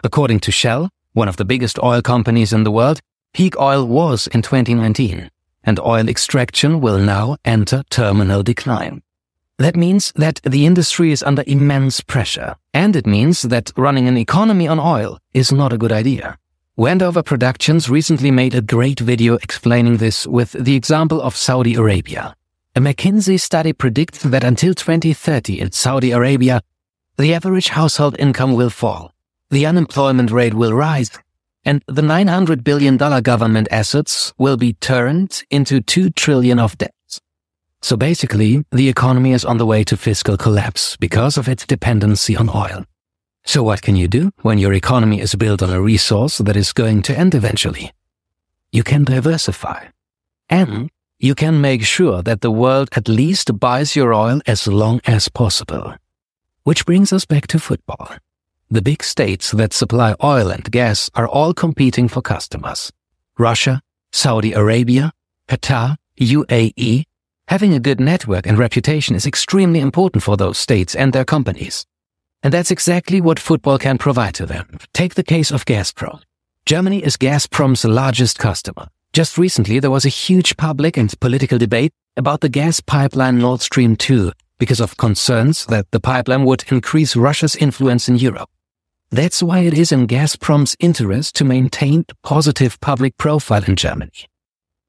[0.03, 3.01] According to Shell, one of the biggest oil companies in the world,
[3.35, 5.31] peak oil was in 2019,
[5.65, 9.03] and oil extraction will now enter terminal decline.
[9.59, 14.17] That means that the industry is under immense pressure, and it means that running an
[14.17, 16.39] economy on oil is not a good idea.
[16.77, 22.35] Wendover Productions recently made a great video explaining this with the example of Saudi Arabia.
[22.75, 26.63] A McKinsey study predicts that until 2030 in Saudi Arabia,
[27.19, 29.13] the average household income will fall,
[29.53, 31.11] the unemployment rate will rise,
[31.65, 37.21] and the $900 billion government assets will be turned into 2 trillion of debts.
[37.83, 42.35] So basically, the economy is on the way to fiscal collapse because of its dependency
[42.35, 42.87] on oil.
[43.45, 46.73] So what can you do when your economy is built on a resource that is
[46.73, 47.93] going to end eventually?
[48.71, 49.89] You can diversify.
[50.49, 55.03] And you can make sure that the world at least buys your oil as long
[55.05, 55.95] as possible.
[56.65, 58.09] Which brings us back to football.
[58.73, 62.91] The big states that supply oil and gas are all competing for customers.
[63.39, 63.83] Russia,
[64.13, 65.13] Saudi Arabia,
[65.47, 67.05] Qatar, UAE.
[67.49, 71.85] Having a good network and reputation is extremely important for those states and their companies.
[72.43, 74.79] And that's exactly what football can provide to them.
[74.95, 76.23] Take the case of Gazprom.
[76.65, 78.89] Germany is Gazprom's largest customer.
[79.13, 83.61] Just recently, there was a huge public and political debate about the gas pipeline Nord
[83.61, 88.49] Stream 2 because of concerns that the pipeline would increase Russia's influence in Europe.
[89.13, 94.31] That's why it is in Gazprom's interest to maintain a positive public profile in Germany.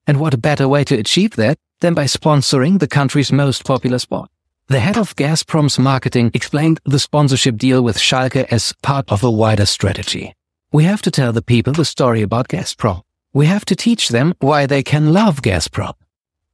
[0.08, 4.00] And what a better way to achieve that than by sponsoring the country's most popular
[4.00, 4.30] sport.
[4.68, 9.30] The head of Gazprom's marketing explained the sponsorship deal with Schalke as part of a
[9.30, 10.34] wider strategy.
[10.72, 13.02] We have to tell the people the story about Gazprom.
[13.34, 15.96] We have to teach them why they can love Gazprom.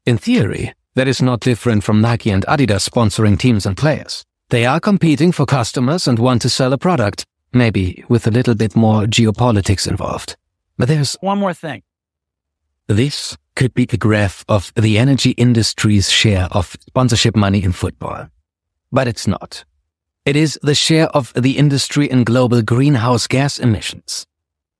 [0.07, 4.25] In theory, that is not different from Nike and Adidas sponsoring teams and players.
[4.49, 8.55] They are competing for customers and want to sell a product, maybe with a little
[8.55, 10.35] bit more geopolitics involved.
[10.77, 11.83] But there's one more thing.
[12.87, 18.29] This could be a graph of the energy industry's share of sponsorship money in football.
[18.91, 19.65] But it's not.
[20.25, 24.25] It is the share of the industry in global greenhouse gas emissions.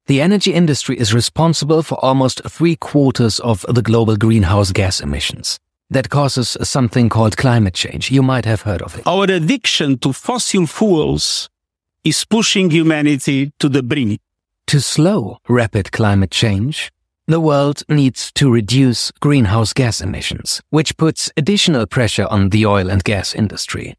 [0.07, 5.59] The energy industry is responsible for almost three quarters of the global greenhouse gas emissions.
[5.91, 8.11] That causes something called climate change.
[8.11, 9.05] You might have heard of it.
[9.05, 11.49] Our addiction to fossil fuels
[12.03, 14.19] is pushing humanity to the brink.
[14.67, 16.91] To slow rapid climate change,
[17.27, 22.89] the world needs to reduce greenhouse gas emissions, which puts additional pressure on the oil
[22.89, 23.95] and gas industry.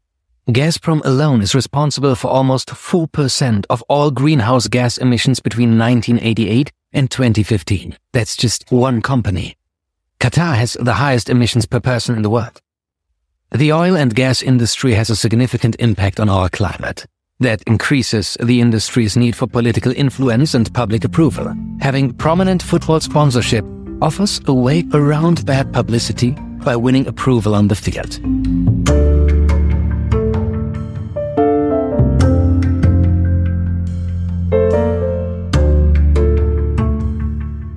[0.49, 7.09] Gazprom alone is responsible for almost 4% of all greenhouse gas emissions between 1988 and
[7.09, 7.97] 2015.
[8.11, 9.55] That's just one company.
[10.19, 12.61] Qatar has the highest emissions per person in the world.
[13.51, 17.05] The oil and gas industry has a significant impact on our climate.
[17.41, 21.55] That increases the industry's need for political influence and public approval.
[21.79, 23.65] Having prominent football sponsorship
[23.99, 28.19] offers a way around bad publicity by winning approval on the field.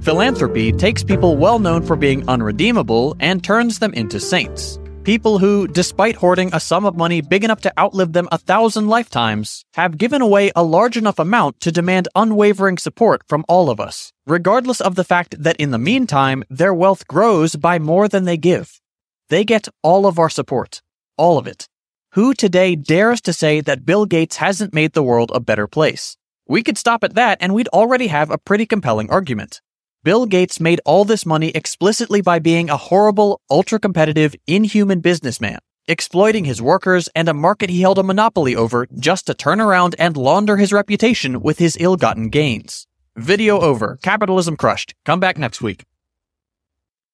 [0.04, 4.78] Philanthropy takes people well known for being unredeemable and turns them into saints.
[5.04, 8.88] People who, despite hoarding a sum of money big enough to outlive them a thousand
[8.88, 13.78] lifetimes, have given away a large enough amount to demand unwavering support from all of
[13.78, 18.24] us, regardless of the fact that in the meantime, their wealth grows by more than
[18.24, 18.80] they give.
[19.28, 20.80] They get all of our support.
[21.18, 21.68] All of it.
[22.12, 26.16] Who today dares to say that Bill Gates hasn't made the world a better place?
[26.48, 29.60] We could stop at that and we'd already have a pretty compelling argument.
[30.04, 35.60] Bill Gates made all this money explicitly by being a horrible, ultra competitive, inhuman businessman.
[35.86, 39.94] exploiting his workers and a market he held a monopoly over just to turn around
[39.98, 42.86] and launder his reputation with his ill gotten gains.
[43.16, 43.98] Video over.
[44.02, 44.94] Capitalism crushed.
[45.04, 45.84] Come back next week.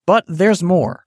[0.07, 1.07] But there's more.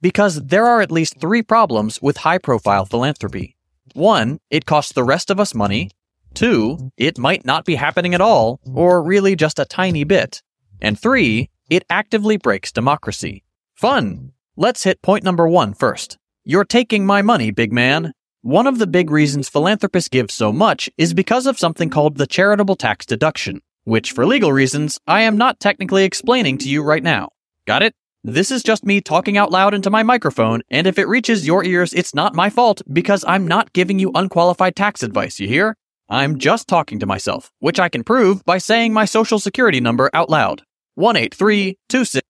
[0.00, 3.56] Because there are at least three problems with high profile philanthropy.
[3.94, 5.90] One, it costs the rest of us money.
[6.34, 10.42] Two, it might not be happening at all, or really just a tiny bit.
[10.84, 13.42] And three, it actively breaks democracy.
[13.74, 14.32] Fun!
[14.54, 16.18] Let's hit point number one first.
[16.44, 18.12] You're taking my money, big man.
[18.42, 22.26] One of the big reasons philanthropists give so much is because of something called the
[22.26, 27.02] charitable tax deduction, which for legal reasons I am not technically explaining to you right
[27.02, 27.30] now.
[27.66, 27.94] Got it?
[28.22, 31.64] This is just me talking out loud into my microphone, and if it reaches your
[31.64, 35.76] ears, it's not my fault because I'm not giving you unqualified tax advice, you hear?
[36.10, 40.10] I'm just talking to myself, which I can prove by saying my social security number
[40.12, 40.62] out loud.
[40.96, 42.22] 18326.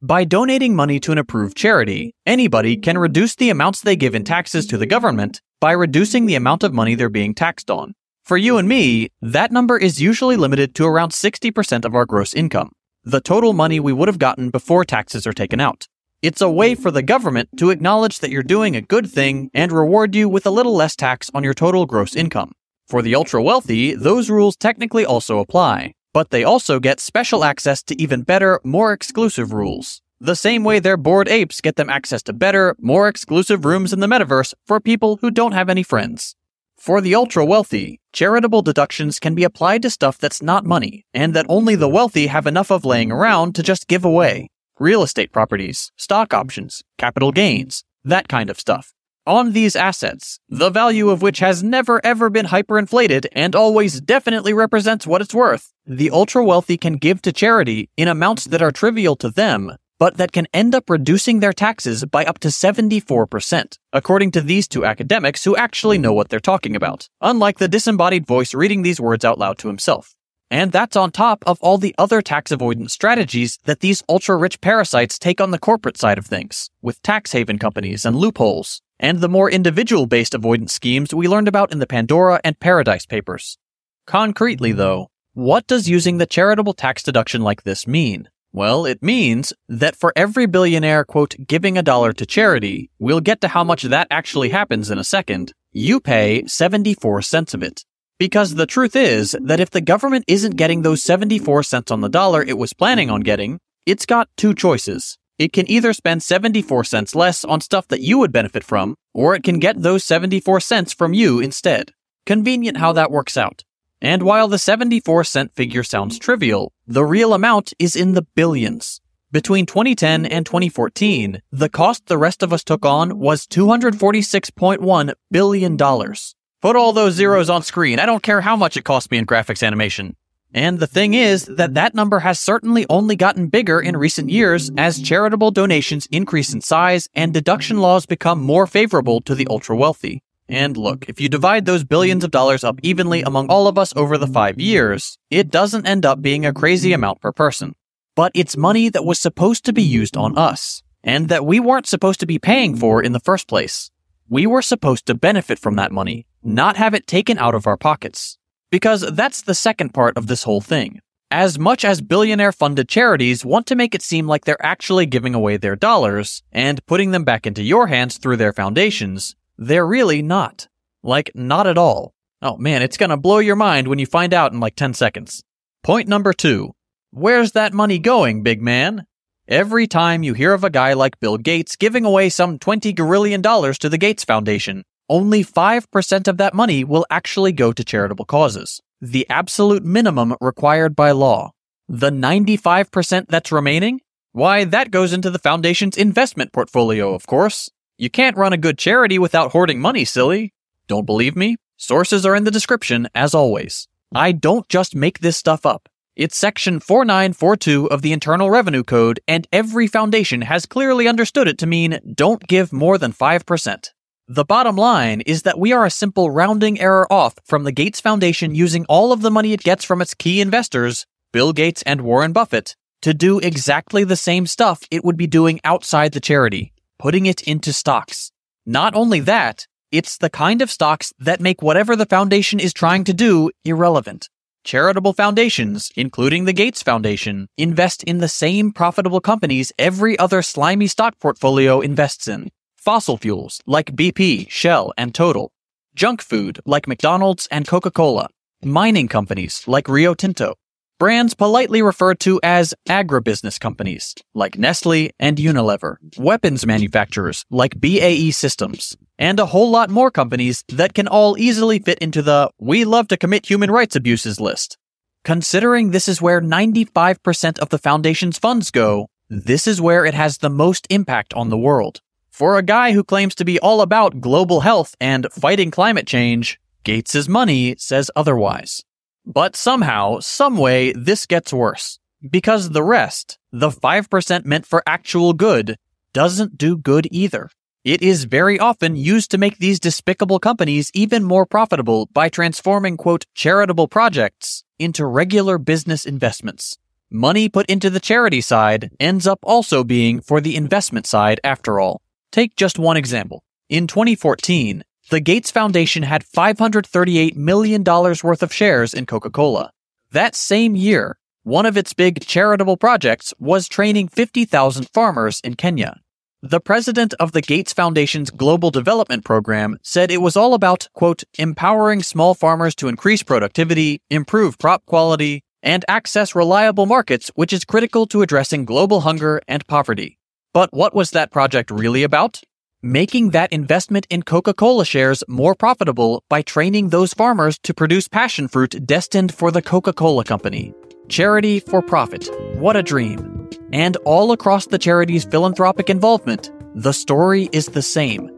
[0.00, 4.24] By donating money to an approved charity, anybody can reduce the amounts they give in
[4.24, 7.94] taxes to the government by reducing the amount of money they're being taxed on.
[8.24, 12.34] For you and me, that number is usually limited to around 60% of our gross
[12.34, 12.72] income
[13.04, 15.88] the total money we would have gotten before taxes are taken out.
[16.22, 19.72] It's a way for the government to acknowledge that you're doing a good thing and
[19.72, 22.52] reward you with a little less tax on your total gross income.
[22.86, 27.82] For the ultra wealthy, those rules technically also apply, but they also get special access
[27.84, 30.02] to even better, more exclusive rules.
[30.20, 34.00] The same way their bored apes get them access to better, more exclusive rooms in
[34.00, 36.36] the metaverse for people who don't have any friends.
[36.76, 41.34] For the ultra wealthy, charitable deductions can be applied to stuff that's not money, and
[41.34, 44.48] that only the wealthy have enough of laying around to just give away.
[44.78, 48.92] Real estate properties, stock options, capital gains, that kind of stuff.
[49.26, 54.52] On these assets, the value of which has never ever been hyperinflated and always definitely
[54.52, 58.72] represents what it's worth, the ultra wealthy can give to charity in amounts that are
[58.72, 63.78] trivial to them, but that can end up reducing their taxes by up to 74%,
[63.92, 68.26] according to these two academics who actually know what they're talking about, unlike the disembodied
[68.26, 70.16] voice reading these words out loud to himself.
[70.50, 74.60] And that's on top of all the other tax avoidance strategies that these ultra rich
[74.60, 79.20] parasites take on the corporate side of things, with tax haven companies and loopholes, and
[79.20, 83.58] the more individual based avoidance schemes we learned about in the Pandora and Paradise papers.
[84.06, 88.28] Concretely, though, what does using the charitable tax deduction like this mean?
[88.52, 93.40] Well, it means that for every billionaire, quote, giving a dollar to charity, we'll get
[93.40, 97.84] to how much that actually happens in a second, you pay 74 cents of it.
[98.18, 102.10] Because the truth is that if the government isn't getting those 74 cents on the
[102.10, 105.18] dollar it was planning on getting, it's got two choices.
[105.42, 109.34] It can either spend 74 cents less on stuff that you would benefit from, or
[109.34, 111.90] it can get those 74 cents from you instead.
[112.26, 113.64] Convenient how that works out.
[114.00, 119.00] And while the 74 cent figure sounds trivial, the real amount is in the billions.
[119.32, 125.76] Between 2010 and 2014, the cost the rest of us took on was $246.1 billion.
[125.76, 127.98] Put all those zeros on screen.
[127.98, 130.14] I don't care how much it cost me in graphics animation.
[130.54, 134.70] And the thing is that that number has certainly only gotten bigger in recent years
[134.76, 139.76] as charitable donations increase in size and deduction laws become more favorable to the ultra
[139.76, 140.22] wealthy.
[140.48, 143.94] And look, if you divide those billions of dollars up evenly among all of us
[143.96, 147.74] over the five years, it doesn't end up being a crazy amount per person.
[148.14, 151.86] But it's money that was supposed to be used on us, and that we weren't
[151.86, 153.90] supposed to be paying for in the first place.
[154.28, 157.78] We were supposed to benefit from that money, not have it taken out of our
[157.78, 158.36] pockets.
[158.72, 161.00] Because that's the second part of this whole thing.
[161.30, 165.34] As much as billionaire funded charities want to make it seem like they're actually giving
[165.34, 170.22] away their dollars and putting them back into your hands through their foundations, they're really
[170.22, 170.68] not.
[171.02, 172.14] Like, not at all.
[172.40, 175.44] Oh man, it's gonna blow your mind when you find out in like 10 seconds.
[175.82, 176.72] Point number two.
[177.10, 179.04] Where's that money going, big man?
[179.46, 183.42] Every time you hear of a guy like Bill Gates giving away some 20 gorillion
[183.42, 188.24] dollars to the Gates Foundation, only 5% of that money will actually go to charitable
[188.24, 188.80] causes.
[189.00, 191.52] The absolute minimum required by law.
[191.88, 194.00] The 95% that's remaining?
[194.32, 197.68] Why, that goes into the foundation's investment portfolio, of course.
[197.98, 200.54] You can't run a good charity without hoarding money, silly.
[200.86, 201.56] Don't believe me?
[201.76, 203.88] Sources are in the description, as always.
[204.14, 205.88] I don't just make this stuff up.
[206.14, 211.58] It's section 4942 of the Internal Revenue Code, and every foundation has clearly understood it
[211.58, 213.90] to mean don't give more than 5%.
[214.34, 218.00] The bottom line is that we are a simple rounding error off from the Gates
[218.00, 222.00] Foundation using all of the money it gets from its key investors, Bill Gates and
[222.00, 226.72] Warren Buffett, to do exactly the same stuff it would be doing outside the charity
[226.98, 228.32] putting it into stocks.
[228.64, 233.04] Not only that, it's the kind of stocks that make whatever the foundation is trying
[233.04, 234.30] to do irrelevant.
[234.64, 240.86] Charitable foundations, including the Gates Foundation, invest in the same profitable companies every other slimy
[240.86, 242.48] stock portfolio invests in.
[242.82, 245.52] Fossil fuels like BP, Shell, and Total,
[245.94, 248.28] junk food like McDonald's and Coca-Cola,
[248.64, 250.54] mining companies like Rio Tinto,
[250.98, 258.32] brands politely referred to as agribusiness companies like Nestle and Unilever, weapons manufacturers like BAE
[258.32, 262.84] Systems, and a whole lot more companies that can all easily fit into the we
[262.84, 264.76] love to commit human rights abuses list.
[265.24, 270.38] Considering this is where 95% of the foundation's funds go, this is where it has
[270.38, 272.00] the most impact on the world.
[272.32, 276.58] For a guy who claims to be all about global health and fighting climate change,
[276.82, 278.82] Gates's money says otherwise.
[279.26, 281.98] But somehow, someway, this gets worse.
[282.28, 285.76] Because the rest, the 5% meant for actual good,
[286.14, 287.50] doesn't do good either.
[287.84, 292.96] It is very often used to make these despicable companies even more profitable by transforming,
[292.96, 296.78] quote, charitable projects into regular business investments.
[297.10, 301.78] Money put into the charity side ends up also being for the investment side after
[301.78, 302.00] all.
[302.32, 303.44] Take just one example.
[303.68, 309.70] In 2014, the Gates Foundation had $538 million worth of shares in Coca Cola.
[310.12, 316.00] That same year, one of its big charitable projects was training 50,000 farmers in Kenya.
[316.40, 321.22] The president of the Gates Foundation's Global Development Program said it was all about, quote,
[321.38, 327.66] empowering small farmers to increase productivity, improve crop quality, and access reliable markets, which is
[327.66, 330.18] critical to addressing global hunger and poverty.
[330.52, 332.42] But what was that project really about?
[332.82, 338.08] making that investment in Coca Cola shares more profitable by training those farmers to produce
[338.08, 340.74] passion fruit destined for the Coca Cola Company.
[341.08, 342.28] Charity for profit.
[342.56, 343.48] What a dream.
[343.72, 348.30] And all across the charity's philanthropic involvement, the story is the same.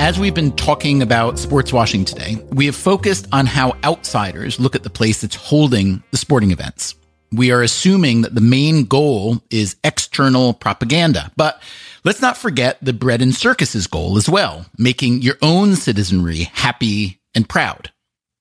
[0.00, 4.74] As we've been talking about sports washing today, we have focused on how outsiders look
[4.74, 6.94] at the place that's holding the sporting events.
[7.32, 11.62] We are assuming that the main goal is external propaganda, but
[12.02, 17.20] let's not forget the bread and circuses goal as well, making your own citizenry happy
[17.34, 17.92] and proud.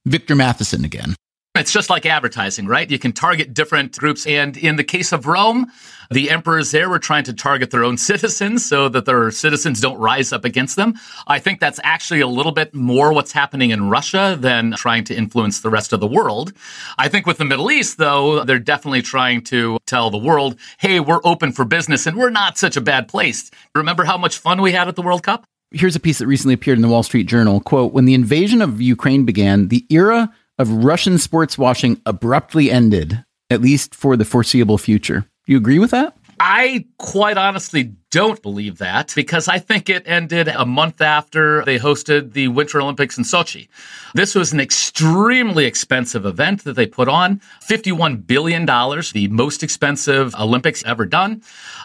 [0.06, 1.14] Victor Matheson again.
[1.56, 2.90] It's just like advertising, right?
[2.90, 4.28] You can target different groups.
[4.28, 5.72] And in the case of Rome,
[6.12, 9.98] the emperors there were trying to target their own citizens so that their citizens don't
[9.98, 10.94] rise up against them.
[11.28, 15.16] I think that's actually a little bit more what's happening in Russia than trying to
[15.16, 16.54] influence the rest of the world.
[17.00, 21.00] I think with the Middle East, though, they're definitely trying to tell the world, hey,
[21.00, 23.50] we're open for business and we're not such a bad place.
[23.74, 25.46] Remember how much fun we had at the World Cup?
[25.72, 27.60] Here's a piece that recently appeared in the Wall Street Journal.
[27.60, 33.24] Quote, when the invasion of Ukraine began, the era of Russian sports washing abruptly ended,
[33.50, 35.26] at least for the foreseeable future.
[35.48, 36.16] You agree with that?
[36.42, 41.78] I quite honestly don't believe that because I think it ended a month after they
[41.78, 43.68] hosted the Winter Olympics in Sochi.
[44.14, 50.34] This was an extremely expensive event that they put on $51 billion, the most expensive
[50.36, 51.42] Olympics ever done.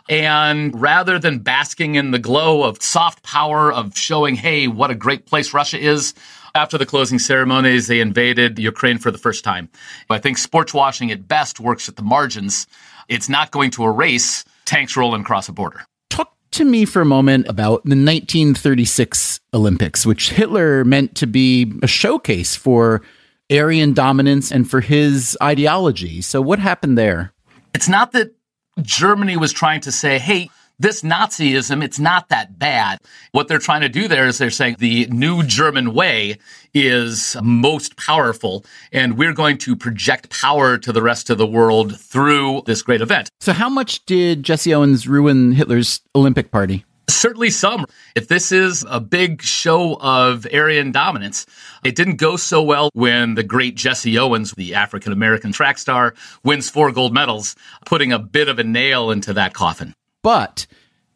[0.09, 4.95] And rather than basking in the glow of soft power of showing, hey, what a
[4.95, 6.15] great place Russia is,
[6.55, 9.69] after the closing ceremonies, they invaded Ukraine for the first time.
[10.09, 12.67] I think sports washing at best works at the margins.
[13.09, 15.85] It's not going to erase tanks rolling across a border.
[16.11, 21.73] Talk to me for a moment about the 1936 Olympics, which Hitler meant to be
[21.83, 23.03] a showcase for
[23.51, 26.21] Aryan dominance and for his ideology.
[26.23, 27.33] So, what happened there?
[27.75, 28.33] It's not that
[28.81, 32.99] Germany was trying to say, hey, this Nazism, it's not that bad.
[33.33, 36.39] What they're trying to do there is they're saying the new German way
[36.73, 41.99] is most powerful, and we're going to project power to the rest of the world
[41.99, 43.29] through this great event.
[43.41, 46.85] So, how much did Jesse Owens ruin Hitler's Olympic party?
[47.09, 47.85] Certainly some.
[48.17, 51.47] If this is a big show of Aryan dominance,
[51.85, 56.15] it didn't go so well when the great Jesse Owens, the African American track star,
[56.45, 59.95] wins four gold medals, putting a bit of a nail into that coffin.
[60.25, 60.67] But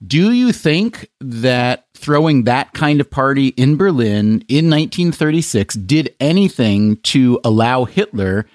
[0.06, 6.98] do you think that throwing that kind of party in Berlin in 1936 did anything
[6.98, 8.46] to allow Hitler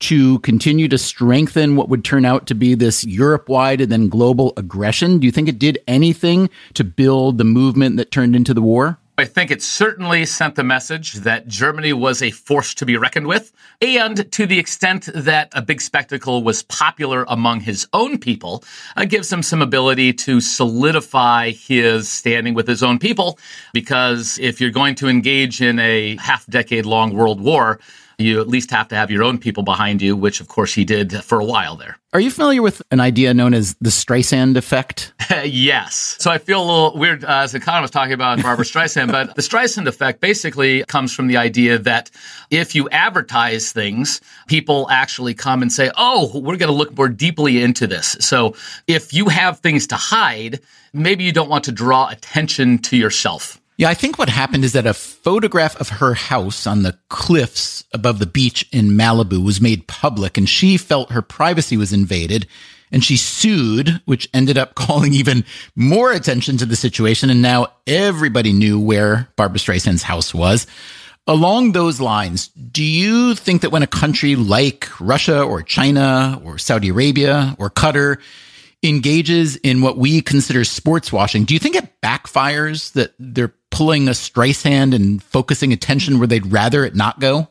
[0.00, 4.10] to continue to strengthen what would turn out to be this Europe wide and then
[4.10, 5.18] global aggression?
[5.18, 8.98] Do you think it did anything to build the movement that turned into the war?
[9.18, 13.26] I think it certainly sent the message that Germany was a force to be reckoned
[13.26, 13.52] with.
[13.82, 18.64] And to the extent that a big spectacle was popular among his own people,
[18.96, 23.38] uh, gives him some ability to solidify his standing with his own people.
[23.74, 27.80] Because if you're going to engage in a half decade long world war,
[28.18, 30.84] you at least have to have your own people behind you, which of course he
[30.84, 31.98] did for a while there.
[32.14, 35.14] Are you familiar with an idea known as the Streisand effect?
[35.44, 36.16] yes.
[36.18, 39.34] So I feel a little weird uh, as an economist talking about Barbra Streisand, but
[39.34, 42.10] the Streisand effect basically comes from the idea that
[42.50, 47.08] if you advertise things, people actually come and say, oh, we're going to look more
[47.08, 48.14] deeply into this.
[48.20, 48.56] So
[48.86, 50.60] if you have things to hide,
[50.92, 53.58] maybe you don't want to draw attention to yourself.
[53.78, 57.84] Yeah, I think what happened is that a photograph of her house on the cliffs
[57.92, 62.46] above the beach in Malibu was made public and she felt her privacy was invaded
[62.92, 65.44] and she sued, which ended up calling even
[65.74, 67.30] more attention to the situation.
[67.30, 70.66] And now everybody knew where Barbra Streisand's house was.
[71.26, 76.58] Along those lines, do you think that when a country like Russia or China or
[76.58, 78.18] Saudi Arabia or Qatar
[78.82, 84.06] engages in what we consider sports washing, do you think it backfires that they're pulling
[84.06, 87.48] a Streisand and focusing attention where they'd rather it not go?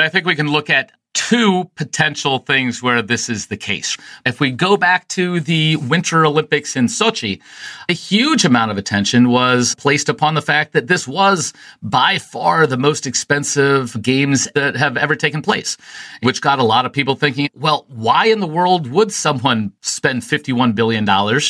[0.00, 3.96] I think we can look at two potential things where this is the case.
[4.24, 7.40] If we go back to the Winter Olympics in Sochi,
[7.88, 11.52] a huge amount of attention was placed upon the fact that this was
[11.82, 15.76] by far the most expensive games that have ever taken place,
[16.22, 20.22] which got a lot of people thinking, well, why in the world would someone spend
[20.22, 21.06] $51 billion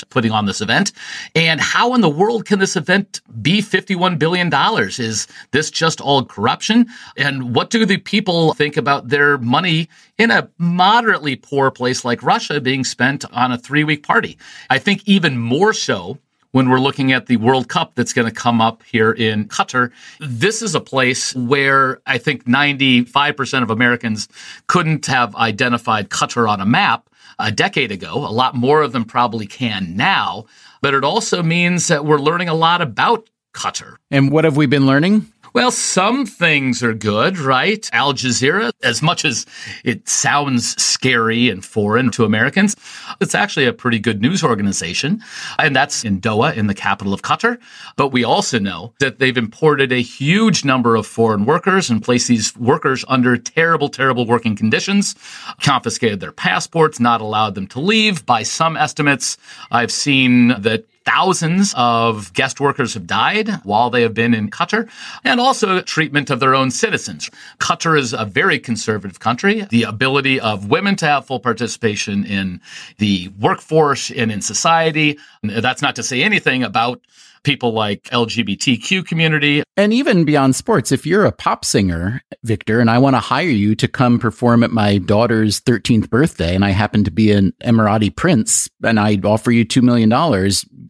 [0.08, 0.92] putting on this event?
[1.34, 4.50] And how in the world can this event be $51 billion?
[4.98, 6.86] Is this just all corruption?
[7.16, 12.22] And what do the people think about their money in a moderately poor place like
[12.22, 14.38] Russia being spent on a three week party.
[14.70, 16.18] I think even more so
[16.52, 19.92] when we're looking at the World Cup that's going to come up here in Qatar.
[20.18, 24.28] This is a place where I think 95% of Americans
[24.66, 28.14] couldn't have identified Qatar on a map a decade ago.
[28.14, 30.46] A lot more of them probably can now.
[30.82, 33.96] But it also means that we're learning a lot about Qatar.
[34.10, 35.26] And what have we been learning?
[35.52, 37.88] Well, some things are good, right?
[37.92, 39.46] Al Jazeera, as much as
[39.84, 42.76] it sounds scary and foreign to Americans,
[43.20, 45.20] it's actually a pretty good news organization.
[45.58, 47.58] And that's in Doha, in the capital of Qatar.
[47.96, 52.28] But we also know that they've imported a huge number of foreign workers and placed
[52.28, 55.16] these workers under terrible, terrible working conditions,
[55.60, 58.24] confiscated their passports, not allowed them to leave.
[58.24, 59.36] By some estimates,
[59.72, 64.88] I've seen that Thousands of guest workers have died while they have been in Qatar,
[65.24, 67.30] and also treatment of their own citizens.
[67.58, 69.62] Qatar is a very conservative country.
[69.62, 72.60] The ability of women to have full participation in
[72.98, 75.18] the workforce and in society.
[75.42, 77.00] That's not to say anything about
[77.42, 79.62] people like LGBTQ community.
[79.76, 83.48] And even beyond sports, if you're a pop singer, Victor, and I want to hire
[83.48, 87.52] you to come perform at my daughter's 13th birthday, and I happen to be an
[87.64, 90.12] Emirati prince, and I offer you $2 million,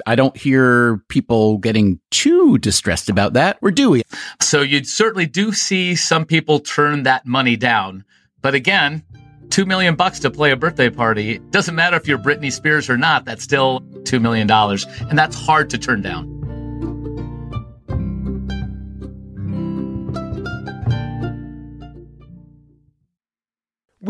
[0.06, 4.02] I don't hear people getting too distressed about that, or do we?
[4.40, 8.04] So you certainly do see some people turn that money down.
[8.42, 9.04] But again,
[9.50, 11.38] two million bucks to play a birthday party.
[11.50, 14.86] Doesn't matter if you're Britney Spears or not, that's still two million dollars.
[15.08, 16.39] And that's hard to turn down.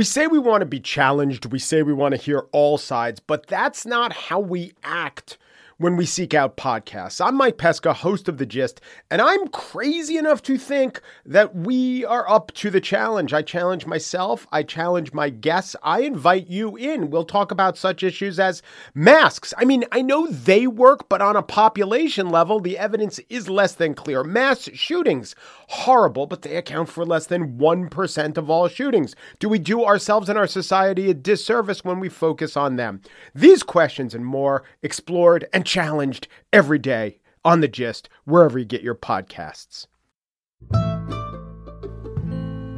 [0.01, 3.21] We say we want to be challenged, we say we want to hear all sides,
[3.21, 5.37] but that's not how we act
[5.81, 7.25] when we seek out podcasts.
[7.27, 12.05] I'm Mike Pesca, host of The Gist, and I'm crazy enough to think that we
[12.05, 13.33] are up to the challenge.
[13.33, 17.09] I challenge myself, I challenge my guests, I invite you in.
[17.09, 18.61] We'll talk about such issues as
[18.93, 19.55] masks.
[19.57, 23.73] I mean, I know they work, but on a population level, the evidence is less
[23.73, 24.23] than clear.
[24.23, 25.35] Mass shootings,
[25.69, 29.17] horrible, but they account for less than 1% of all shootings.
[29.39, 33.01] Do we do ourselves and our society a disservice when we focus on them?
[33.35, 38.83] These questions and more explored and challenged every day on The Gist, wherever you get
[38.83, 39.87] your podcasts.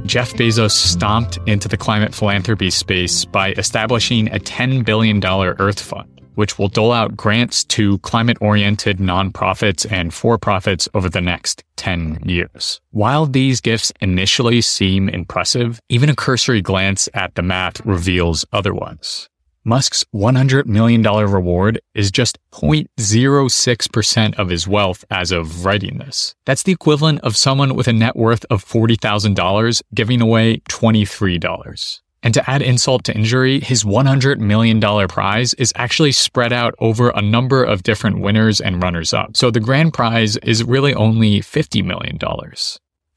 [0.05, 6.20] Jeff Bezos stomped into the climate philanthropy space by establishing a $10 billion Earth Fund,
[6.34, 11.64] which will dole out grants to climate oriented nonprofits and for profits over the next
[11.76, 12.82] 10 years.
[12.90, 19.30] While these gifts initially seem impressive, even a cursory glance at the math reveals otherwise.
[19.65, 26.35] Musk's $100 million reward is just 0.06% of his wealth as of writing this.
[26.47, 32.01] That's the equivalent of someone with a net worth of $40,000 giving away $23.
[32.25, 37.11] And to add insult to injury, his $100 million prize is actually spread out over
[37.11, 39.37] a number of different winners and runners up.
[39.37, 42.19] So the grand prize is really only $50 million.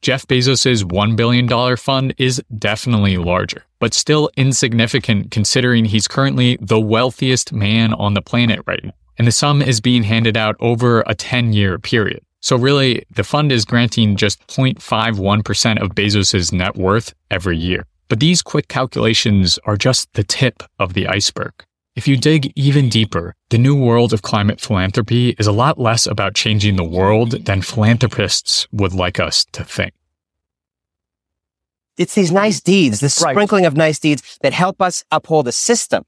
[0.02, 6.80] Jeff Bezos' $1 billion fund is definitely larger, but still insignificant considering he's currently the
[6.80, 8.92] wealthiest man on the planet right now.
[9.18, 12.22] And the sum is being handed out over a 10 year period.
[12.40, 17.86] So really, the fund is granting just 0.51% of Bezos's net worth every year.
[18.08, 21.52] But these quick calculations are just the tip of the iceberg.
[21.96, 26.06] If you dig even deeper, the new world of climate philanthropy is a lot less
[26.06, 29.94] about changing the world than philanthropists would like us to think.
[31.96, 33.32] It's these nice deeds, this right.
[33.32, 36.04] sprinkling of nice deeds that help us uphold a system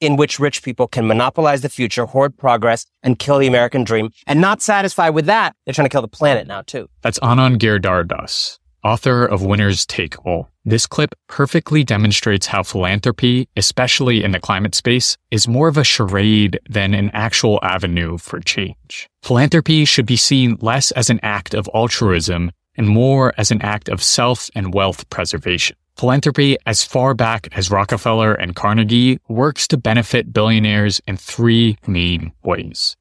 [0.00, 4.10] in which rich people can monopolize the future, hoard progress, and kill the American dream.
[4.26, 6.88] And not satisfied with that, they're trying to kill the planet now too.
[7.02, 10.48] That's Anand Giridharadas, author of Winners Take All.
[10.64, 15.84] This clip perfectly demonstrates how philanthropy, especially in the climate space, is more of a
[15.84, 19.08] charade than an actual avenue for change.
[19.22, 23.88] Philanthropy should be seen less as an act of altruism and more as an act
[23.88, 25.76] of self and wealth preservation.
[25.96, 32.32] Philanthropy, as far back as Rockefeller and Carnegie, works to benefit billionaires in three main
[32.42, 32.96] ways.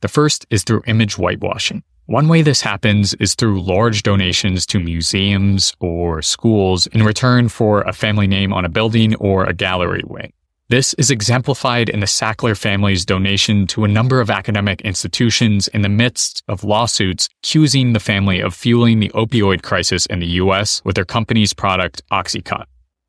[0.00, 1.82] The first is through image whitewashing.
[2.06, 7.80] One way this happens is through large donations to museums or schools in return for
[7.80, 10.34] a family name on a building or a gallery wing.
[10.68, 15.80] This is exemplified in the Sackler family's donation to a number of academic institutions in
[15.80, 20.82] the midst of lawsuits accusing the family of fueling the opioid crisis in the US
[20.84, 22.66] with their company's product Oxycontin.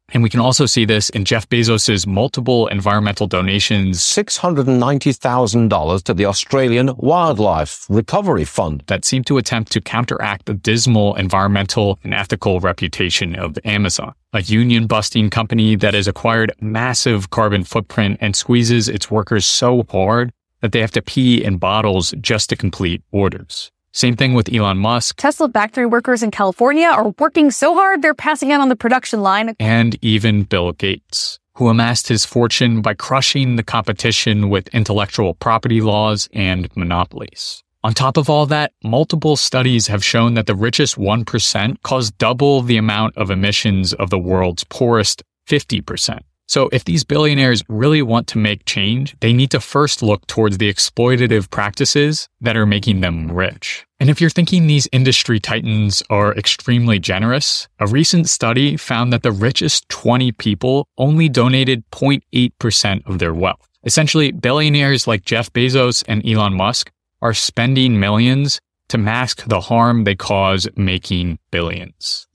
[0.10, 4.02] And we can also see this in Jeff Bezos's multiple environmental donations.
[4.02, 8.84] $690,000 to the Australian Wildlife Recovery Fund.
[8.88, 14.44] That seem to attempt to counteract the dismal environmental and ethical reputation of Amazon, a
[14.44, 20.32] union busting company that has acquired massive carbon footprint and squeezes its workers so hard
[20.62, 23.72] that they have to pee in bottles just to complete orders.
[23.96, 25.16] Same thing with Elon Musk.
[25.16, 29.22] Tesla factory workers in California are working so hard they're passing out on the production
[29.22, 29.56] line.
[29.58, 35.80] And even Bill Gates, who amassed his fortune by crushing the competition with intellectual property
[35.80, 37.64] laws and monopolies.
[37.86, 42.64] On top of all that, multiple studies have shown that the richest 1% cause double
[42.64, 46.20] the amount of emissions of the world's poorest 50%.
[46.48, 50.58] So if these billionaires really want to make change, they need to first look towards
[50.58, 53.85] the exploitative practices that are making them rich.
[54.00, 59.24] And if you're thinking these industry titans are extremely generous, a recent study found that
[59.24, 63.70] the richest 20 people only donated 0.8% of their wealth.
[63.86, 66.92] Essentially, billionaires like Jeff Bezos and Elon Musk
[67.22, 72.28] are spending millions to mask the harm they cause making billions.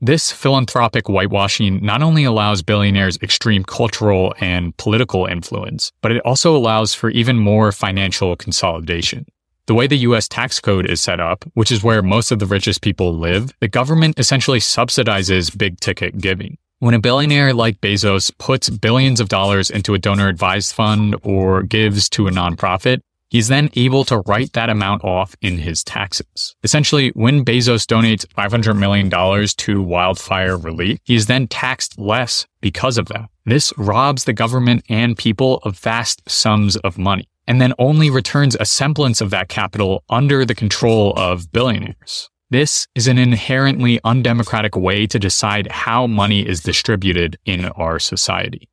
[0.00, 6.56] This philanthropic whitewashing not only allows billionaires extreme cultural and political influence, but it also
[6.56, 9.26] allows for even more financial consolidation.
[9.66, 12.46] The way the US tax code is set up, which is where most of the
[12.46, 16.58] richest people live, the government essentially subsidizes big ticket giving.
[16.80, 21.62] When a billionaire like Bezos puts billions of dollars into a donor advised fund or
[21.62, 23.00] gives to a nonprofit,
[23.30, 26.56] He's then able to write that amount off in his taxes.
[26.64, 29.08] Essentially, when Bezos donates $500 million
[29.56, 33.30] to wildfire relief, he is then taxed less because of that.
[33.46, 38.56] This robs the government and people of vast sums of money and then only returns
[38.60, 42.30] a semblance of that capital under the control of billionaires.
[42.50, 48.68] This is an inherently undemocratic way to decide how money is distributed in our society.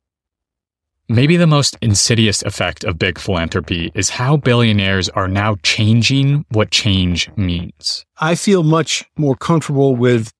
[1.08, 6.70] Maybe the most insidious effect of big philanthropy is how billionaires are now changing what
[6.70, 8.06] change means.
[8.18, 10.30] I feel much more comfortable with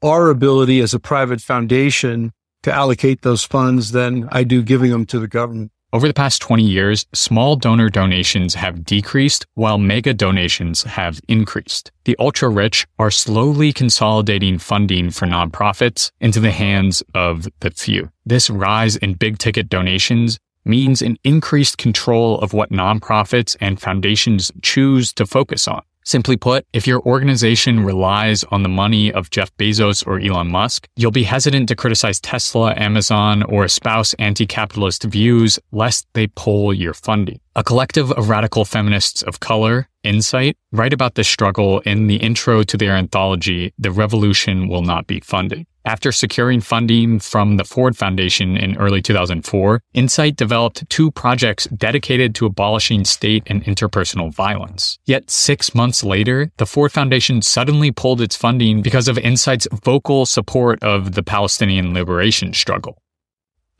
[0.00, 2.30] our ability as a private foundation
[2.62, 5.72] to allocate those funds than I do giving them to the government.
[5.92, 11.90] Over the past 20 years, small donor donations have decreased while mega donations have increased.
[12.04, 18.08] The ultra rich are slowly consolidating funding for nonprofits into the hands of the few.
[18.24, 24.52] This rise in big ticket donations means an increased control of what nonprofits and foundations
[24.62, 25.82] choose to focus on.
[26.04, 30.88] Simply put, if your organization relies on the money of Jeff Bezos or Elon Musk,
[30.96, 36.94] you'll be hesitant to criticize Tesla, Amazon, or espouse anti-capitalist views lest they pull your
[36.94, 37.40] funding.
[37.56, 42.62] A collective of radical feminists of color, INCITE, write about this struggle in the intro
[42.62, 45.66] to their anthology, The Revolution Will Not Be Funded.
[45.84, 52.36] After securing funding from the Ford Foundation in early 2004, INCITE developed two projects dedicated
[52.36, 55.00] to abolishing state and interpersonal violence.
[55.04, 60.24] Yet six months later, the Ford Foundation suddenly pulled its funding because of INCITE's vocal
[60.24, 63.02] support of the Palestinian liberation struggle.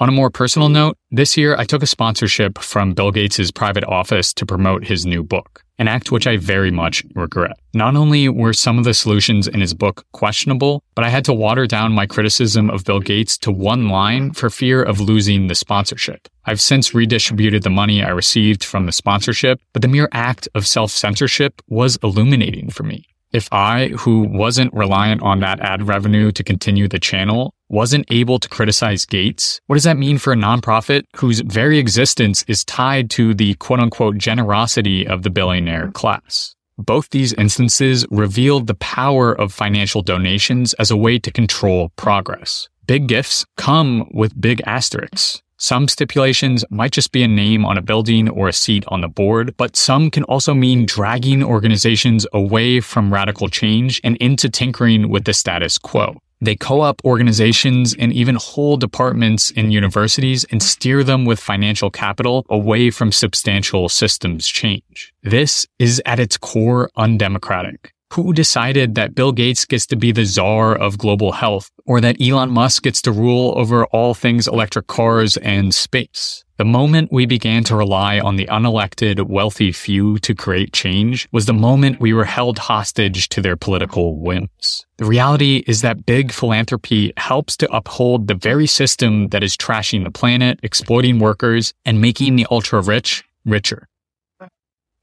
[0.00, 3.84] On a more personal note, this year I took a sponsorship from Bill Gates' private
[3.84, 7.52] office to promote his new book, an act which I very much regret.
[7.74, 11.34] Not only were some of the solutions in his book questionable, but I had to
[11.34, 15.54] water down my criticism of Bill Gates to one line for fear of losing the
[15.54, 16.28] sponsorship.
[16.46, 20.66] I've since redistributed the money I received from the sponsorship, but the mere act of
[20.66, 23.04] self censorship was illuminating for me.
[23.32, 28.40] If I, who wasn't reliant on that ad revenue to continue the channel, wasn't able
[28.40, 33.08] to criticize Gates, what does that mean for a nonprofit whose very existence is tied
[33.10, 36.56] to the quote unquote generosity of the billionaire class?
[36.76, 42.68] Both these instances revealed the power of financial donations as a way to control progress.
[42.86, 45.42] Big gifts come with big asterisks.
[45.62, 49.08] Some stipulations might just be a name on a building or a seat on the
[49.08, 55.10] board, but some can also mean dragging organizations away from radical change and into tinkering
[55.10, 56.16] with the status quo.
[56.40, 62.46] They co-op organizations and even whole departments in universities and steer them with financial capital
[62.48, 65.12] away from substantial systems change.
[65.22, 67.92] This is at its core undemocratic.
[68.14, 72.20] Who decided that Bill Gates gets to be the czar of global health or that
[72.20, 76.44] Elon Musk gets to rule over all things electric cars and space?
[76.56, 81.46] The moment we began to rely on the unelected, wealthy few to create change was
[81.46, 84.84] the moment we were held hostage to their political whims.
[84.96, 90.02] The reality is that big philanthropy helps to uphold the very system that is trashing
[90.02, 93.86] the planet, exploiting workers, and making the ultra rich richer.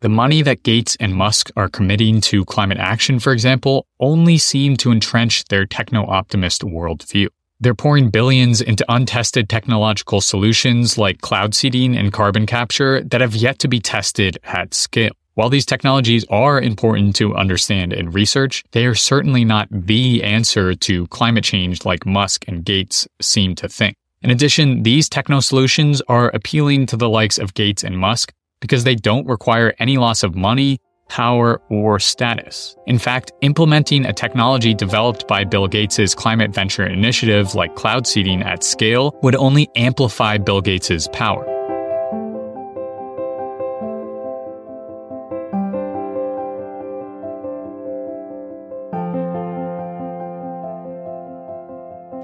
[0.01, 4.77] The money that Gates and Musk are committing to climate action, for example, only seem
[4.77, 7.29] to entrench their techno optimist worldview.
[7.59, 13.33] They're pouring billions into untested technological solutions like cloud seeding and carbon capture that have
[13.33, 15.13] yet to be tested at scale.
[15.33, 20.75] While these technologies are important to understand and research, they are certainly not the answer
[20.75, 23.95] to climate change like Musk and Gates seem to think.
[24.21, 28.83] In addition, these techno solutions are appealing to the likes of Gates and Musk because
[28.83, 30.79] they don't require any loss of money,
[31.09, 32.75] power, or status.
[32.85, 38.41] In fact, implementing a technology developed by Bill Gates' climate venture initiative like cloud seeding
[38.41, 41.45] at scale would only amplify Bill Gates' power.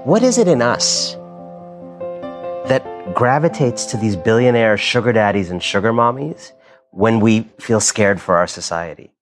[0.04, 1.16] What is it in us
[2.66, 6.52] that gravitates to these billionaire sugar daddies and sugar mommies
[6.92, 9.12] when we feel scared for our society.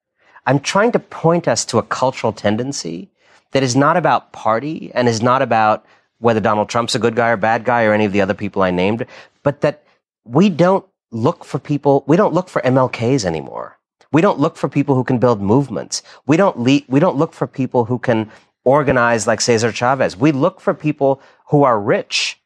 [0.47, 3.11] I'm trying to point us to a cultural tendency
[3.51, 5.85] that is not about party and is not about
[6.19, 8.63] whether Donald Trump's a good guy or bad guy or any of the other people
[8.63, 9.07] I named,
[9.43, 9.83] but that
[10.25, 13.77] we don't look for people, we don't look for MLKs anymore.
[14.13, 16.03] We don't look for people who can build movements.
[16.27, 18.31] We don't le- we don't look for people who can
[18.65, 20.17] organize like Cesar Chavez.
[20.17, 22.39] We look for people who are rich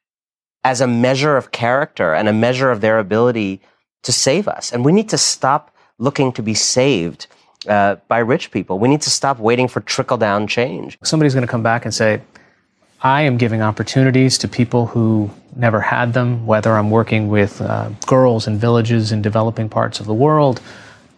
[0.67, 3.61] as a measure of character and a measure of their ability
[4.03, 4.73] to save us.
[4.73, 7.29] And we need to stop looking to be saved
[7.69, 8.81] uh, by rich people.
[8.81, 10.99] We need to stop waiting for trickle down change.
[11.05, 12.21] Somebody's going to come back and say,
[13.01, 17.91] I am giving opportunities to people who never had them, whether I'm working with uh,
[18.05, 20.61] girls in villages in developing parts of the world.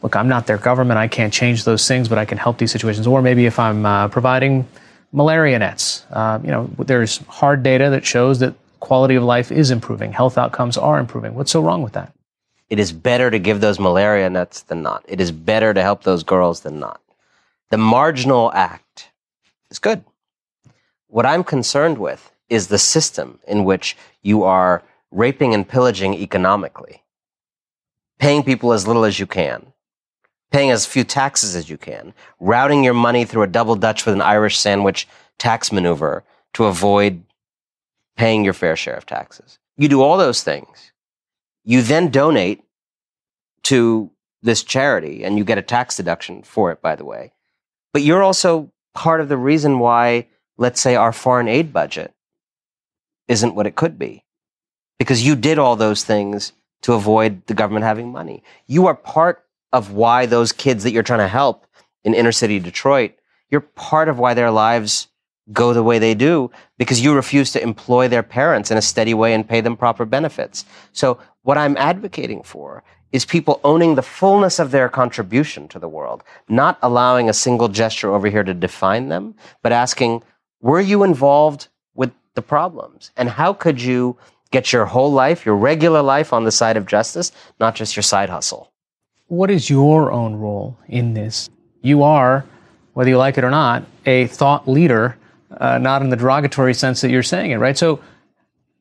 [0.03, 0.99] Look, I'm not their government.
[0.99, 3.07] I can't change those things, but I can help these situations.
[3.07, 4.69] Or maybe if I'm uh, providing
[5.11, 9.71] malaria nets, uh, you know, there's hard data that shows that quality of life is
[9.71, 11.35] improving, health outcomes are improving.
[11.35, 12.13] What's so wrong with that?
[12.71, 15.05] It is better to give those malaria nets than not.
[15.09, 17.01] It is better to help those girls than not.
[17.71, 19.11] The marginal act
[19.71, 20.05] is good.
[21.09, 27.03] What I'm concerned with is the system in which you are raping and pillaging economically,
[28.19, 29.73] paying people as little as you can,
[30.51, 34.15] paying as few taxes as you can, routing your money through a double Dutch with
[34.15, 35.09] an Irish sandwich
[35.39, 36.25] tax maneuver
[36.55, 37.23] to avoid
[38.19, 39.59] paying your fair share of taxes.
[39.79, 40.93] You do all those things.
[41.65, 42.63] You then donate
[43.63, 44.11] to
[44.43, 47.33] this charity and you get a tax deduction for it, by the way.
[47.93, 52.13] But you're also part of the reason why, let's say, our foreign aid budget
[53.29, 54.25] isn't what it could be.
[54.99, 56.53] Because you did all those things
[56.83, 58.43] to avoid the government having money.
[58.67, 61.67] You are part of why those kids that you're trying to help
[62.03, 63.13] in inner city Detroit,
[63.49, 65.09] you're part of why their lives
[65.53, 69.15] go the way they do because you refuse to employ their parents in a steady
[69.15, 70.65] way and pay them proper benefits.
[70.93, 72.83] So what I'm advocating for
[73.13, 77.69] is people owning the fullness of their contribution to the world, not allowing a single
[77.69, 80.23] gesture over here to define them, but asking,
[80.61, 83.11] were you involved with the problems?
[83.17, 84.17] And how could you
[84.51, 88.03] get your whole life, your regular life on the side of justice, not just your
[88.03, 88.71] side hustle?
[89.29, 91.49] What is your own role in this?
[91.81, 92.45] You are,
[92.93, 95.17] whether you like it or not, a thought leader
[95.59, 97.77] uh, not in the derogatory sense that you're saying it, right?
[97.77, 98.01] So,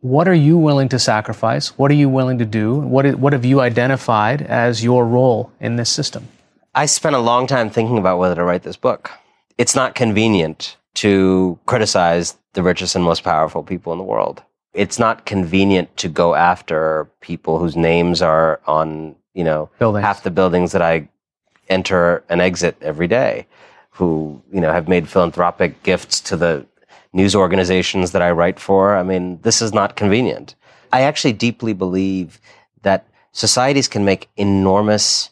[0.01, 1.69] what are you willing to sacrifice?
[1.77, 2.75] What are you willing to do?
[2.75, 6.27] What, is, what have you identified as your role in this system?
[6.75, 9.11] I spent a long time thinking about whether to write this book.
[9.57, 14.43] It's not convenient to criticize the richest and most powerful people in the world.
[14.73, 20.05] it's not convenient to go after people whose names are on, you know, Buildings.
[20.05, 21.09] half the buildings that I
[21.67, 23.47] enter and exit every day,
[23.97, 26.65] who, you know, have made philanthropic gifts to the
[27.13, 28.95] news organizations that I write for.
[28.95, 30.53] I mean, this is not convenient.
[30.93, 32.39] I actually deeply believe
[32.83, 35.31] that societies can make enormous,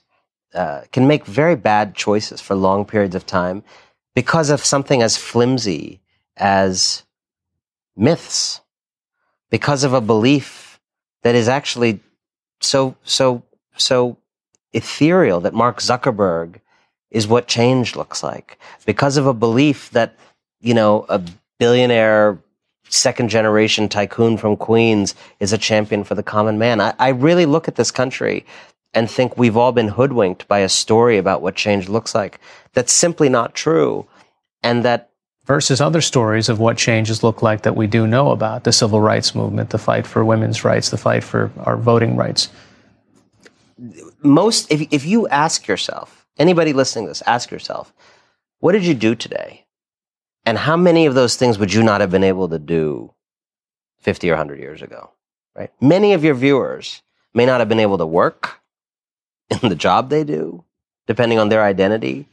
[0.55, 3.63] uh, can make very bad choices for long periods of time
[4.15, 6.01] because of something as flimsy
[6.37, 7.03] as
[7.95, 8.61] myths,
[9.51, 10.79] because of a belief
[11.21, 11.99] that is actually
[12.61, 13.43] so, so,
[13.77, 14.17] so
[14.73, 16.61] ethereal that Mark Zuckerberg
[17.15, 20.13] is what change looks like, because of a belief that,
[20.59, 21.21] you know, a
[21.57, 22.37] billionaire
[22.89, 26.81] second generation tycoon from Queens is a champion for the common man.
[26.81, 28.45] I, I, really look at this country
[28.93, 32.41] and think we've all been hoodwinked by a story about what change looks like.
[32.73, 34.05] That's simply not true.
[34.61, 35.09] And that
[35.45, 38.99] versus other stories of what changes look like that we do know about the civil
[38.99, 42.49] rights movement, the fight for women's rights, the fight for our voting rights.
[44.21, 47.93] Most, if, if you ask yourself, anybody listening to this, ask yourself,
[48.59, 49.65] what did you do today?
[50.45, 53.13] And how many of those things would you not have been able to do
[53.99, 55.11] 50 or 100 years ago?
[55.55, 55.71] Right?
[55.81, 57.01] Many of your viewers
[57.33, 58.59] may not have been able to work
[59.49, 60.63] in the job they do,
[61.07, 62.27] depending on their identity,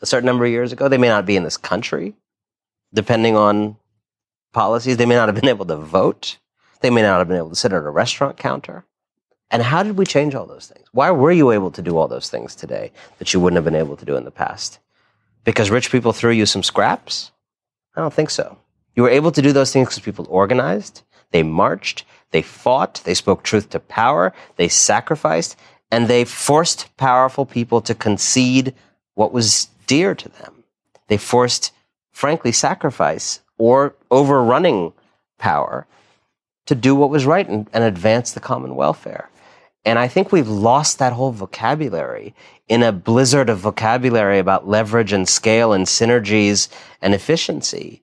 [0.00, 0.88] a certain number of years ago.
[0.88, 2.14] They may not be in this country
[2.92, 3.76] depending on
[4.52, 4.96] policies.
[4.96, 6.38] They may not have been able to vote.
[6.80, 8.84] They may not have been able to sit at a restaurant counter.
[9.54, 10.84] And how did we change all those things?
[10.90, 13.80] Why were you able to do all those things today that you wouldn't have been
[13.80, 14.80] able to do in the past?
[15.44, 17.30] Because rich people threw you some scraps?
[17.94, 18.58] I don't think so.
[18.96, 23.14] You were able to do those things because people organized, they marched, they fought, they
[23.14, 25.54] spoke truth to power, they sacrificed,
[25.88, 28.74] and they forced powerful people to concede
[29.14, 30.64] what was dear to them.
[31.06, 31.70] They forced
[32.10, 34.92] frankly, sacrifice or overrunning
[35.38, 35.86] power
[36.66, 39.28] to do what was right and, and, advance the common welfare.
[39.84, 42.34] And I think we've lost that whole vocabulary
[42.68, 46.68] in a blizzard of vocabulary about leverage and scale and synergies
[47.02, 48.02] and efficiency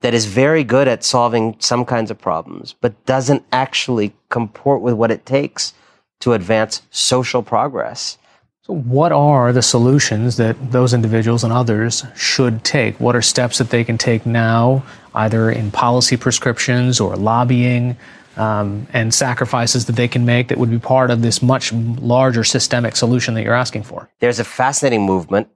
[0.00, 4.94] that is very good at solving some kinds of problems, but doesn't actually comport with
[4.94, 5.72] what it takes
[6.20, 8.18] to advance social progress
[8.66, 12.98] so, what are the solutions that those individuals and others should take?
[12.98, 14.82] What are steps that they can take now,
[15.14, 17.98] either in policy prescriptions or lobbying,
[18.36, 22.44] um, and sacrifices that they can make that would be part of this much larger
[22.44, 24.08] systemic solution that you're asking for?
[24.20, 25.48] There's a fascinating movement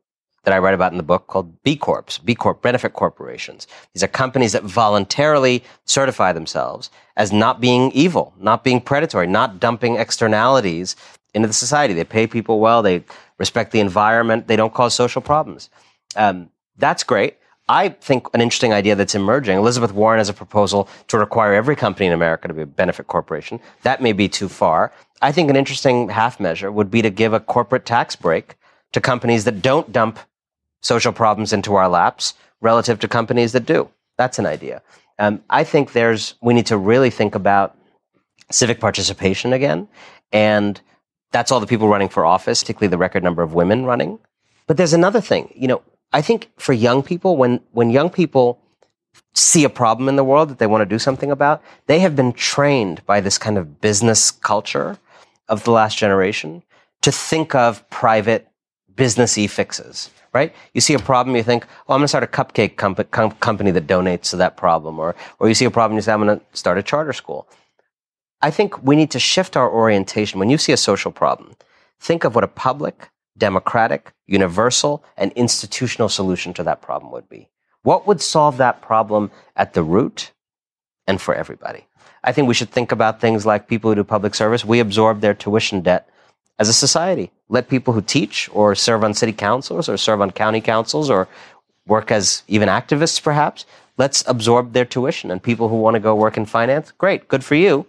[0.45, 3.67] that I write about in the book called B Corps, B Corp benefit corporations.
[3.93, 9.61] These are companies that voluntarily certify themselves as not being evil, not being predatory, not
[9.61, 10.97] dumping externalities
[11.35, 11.93] into the society.
[11.93, 12.83] They pay people well.
[12.83, 13.05] They
[13.39, 14.49] respect the environment.
[14.49, 15.69] They don't cause social problems.
[16.17, 17.37] Um, that's great.
[17.69, 19.59] I think an interesting idea that's emerging.
[19.59, 23.07] Elizabeth Warren has a proposal to require every company in America to be a benefit
[23.07, 23.61] corporation.
[23.83, 24.93] That may be too far.
[25.21, 28.57] I think an interesting half measure would be to give a corporate tax break
[28.93, 30.19] to companies that don't dump
[30.81, 33.89] social problems into our laps relative to companies that do.
[34.17, 34.83] That's an idea.
[35.19, 37.77] Um, I think there's we need to really think about
[38.51, 39.89] civic participation again
[40.33, 40.81] and
[41.33, 44.19] that's all the people running for office, particularly the record number of women running.
[44.67, 45.83] But there's another thing, you know,
[46.13, 48.61] I think for young people, when, when young people
[49.35, 52.17] see a problem in the world that they want to do something about, they have
[52.17, 54.99] been trained by this kind of business culture
[55.49, 56.63] of the last generation
[57.03, 58.49] to think of private
[58.95, 60.53] businessy fixes, right?
[60.75, 63.71] You see a problem, you think, oh, I'm going to start a cupcake com- company
[63.71, 64.99] that donates to that problem.
[64.99, 67.49] Or, or you see a problem, you say, I'm going to start a charter school.
[68.41, 70.39] I think we need to shift our orientation.
[70.39, 71.55] When you see a social problem,
[72.01, 73.09] think of what a public,
[73.39, 77.49] democratic, universal, and institutional solution to that problem would be.
[77.83, 80.33] What would solve that problem at the root
[81.07, 81.87] and for everybody?
[82.25, 84.65] I think we should think about things like people who do public service.
[84.65, 86.09] We absorb their tuition debt
[86.59, 87.31] as a society.
[87.49, 91.29] Let people who teach or serve on city councils or serve on county councils or
[91.87, 93.65] work as even activists perhaps,
[93.97, 95.31] let's absorb their tuition.
[95.31, 97.87] And people who want to go work in finance, great, good for you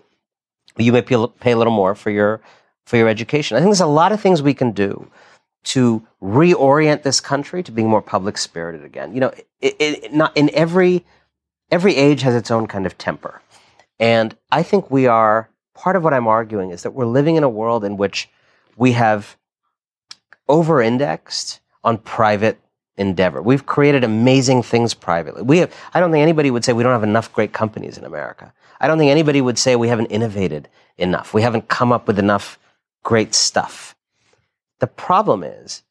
[0.79, 2.41] you may pay a little more for your
[2.85, 3.55] for your education.
[3.55, 5.09] I think there's a lot of things we can do
[5.63, 9.13] to reorient this country to being more public spirited again.
[9.13, 9.31] You know,
[9.61, 11.05] it, it, not in every
[11.71, 13.41] every age has its own kind of temper,
[13.99, 17.43] and I think we are part of what I'm arguing is that we're living in
[17.43, 18.29] a world in which
[18.75, 19.37] we have
[20.47, 22.59] over-indexed on private
[22.97, 23.41] endeavor.
[23.41, 25.41] We've created amazing things privately.
[25.41, 28.03] We have, I don't think anybody would say we don't have enough great companies in
[28.03, 28.51] America.
[28.81, 31.33] I don't think anybody would say we haven't innovated enough.
[31.33, 32.59] We haven't come up with enough
[33.03, 33.95] great stuff.
[34.79, 35.83] The problem is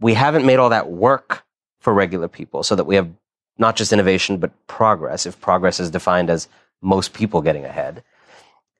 [0.00, 1.44] we haven't made all that work
[1.80, 3.10] for regular people so that we have
[3.58, 6.48] not just innovation, but progress, if progress is defined as
[6.82, 8.02] most people getting ahead.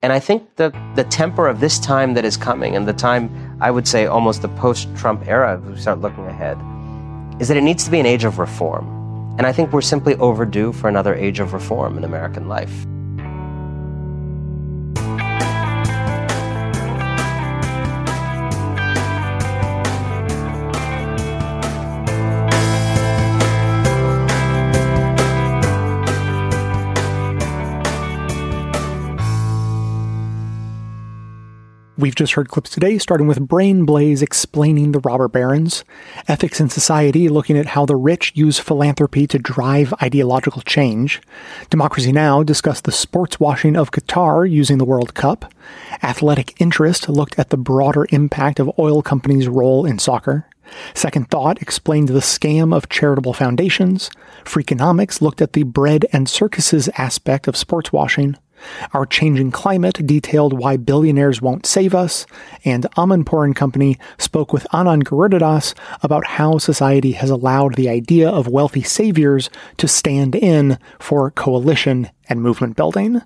[0.02, 3.56] And I think the, the temper of this time that is coming, and the time,
[3.60, 6.58] I would say, almost the post Trump era, if we start looking ahead,
[7.40, 8.86] is that it needs to be an age of reform.
[9.38, 12.86] And I think we're simply overdue for another age of reform in American life.
[32.04, 35.84] We've just heard clips today, starting with Brain Blaze explaining the robber barons,
[36.28, 41.22] Ethics in Society looking at how the rich use philanthropy to drive ideological change,
[41.70, 42.42] Democracy Now!
[42.42, 45.50] discussed the sports washing of Qatar using the World Cup,
[46.02, 50.46] Athletic Interest looked at the broader impact of oil companies' role in soccer,
[50.92, 54.10] Second Thought explained the scam of charitable foundations,
[54.44, 58.36] Freakonomics looked at the bread and circuses aspect of sports washing,
[58.92, 62.26] our Changing Climate detailed why billionaires won't save us,
[62.64, 68.28] and Amanpour and Company spoke with Anand Giridharadas about how society has allowed the idea
[68.28, 73.20] of wealthy saviors to stand in for coalition and movement building.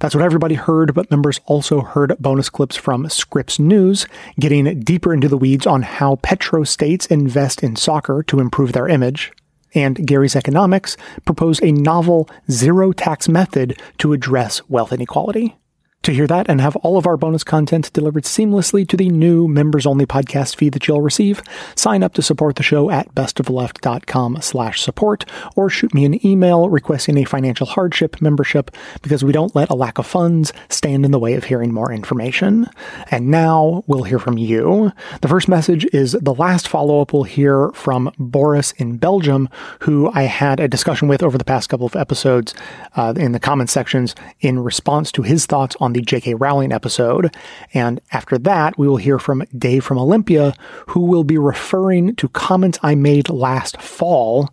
[0.00, 4.06] That's what everybody heard, but members also heard bonus clips from Scripps News,
[4.38, 9.32] getting deeper into the weeds on how petrostates invest in soccer to improve their image
[9.74, 15.56] and Gary's Economics propose a novel zero tax method to address wealth inequality.
[16.04, 19.46] To hear that and have all of our bonus content delivered seamlessly to the new
[19.46, 21.42] members only podcast feed that you'll receive,
[21.74, 25.26] sign up to support the show at bestoftheleft.com slash support
[25.56, 28.70] or shoot me an email requesting a financial hardship membership
[29.02, 31.92] because we don't let a lack of funds stand in the way of hearing more
[31.92, 32.66] information.
[33.10, 34.92] And now we'll hear from you.
[35.20, 40.10] The first message is the last follow up we'll hear from Boris in Belgium, who
[40.14, 42.54] I had a discussion with over the past couple of episodes
[42.96, 46.34] uh, in the comment sections in response to his thoughts on the J.K.
[46.34, 47.34] Rowling episode.
[47.74, 50.54] And after that, we will hear from Dave from Olympia,
[50.88, 54.50] who will be referring to comments I made last fall.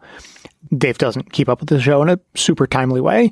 [0.75, 3.31] Dave doesn't keep up with the show in a super timely way.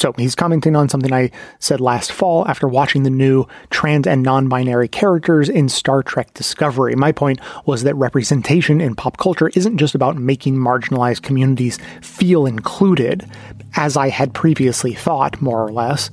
[0.00, 4.22] So he's commenting on something I said last fall after watching the new trans and
[4.22, 6.94] non binary characters in Star Trek Discovery.
[6.94, 12.46] My point was that representation in pop culture isn't just about making marginalized communities feel
[12.46, 13.28] included,
[13.76, 16.10] as I had previously thought, more or less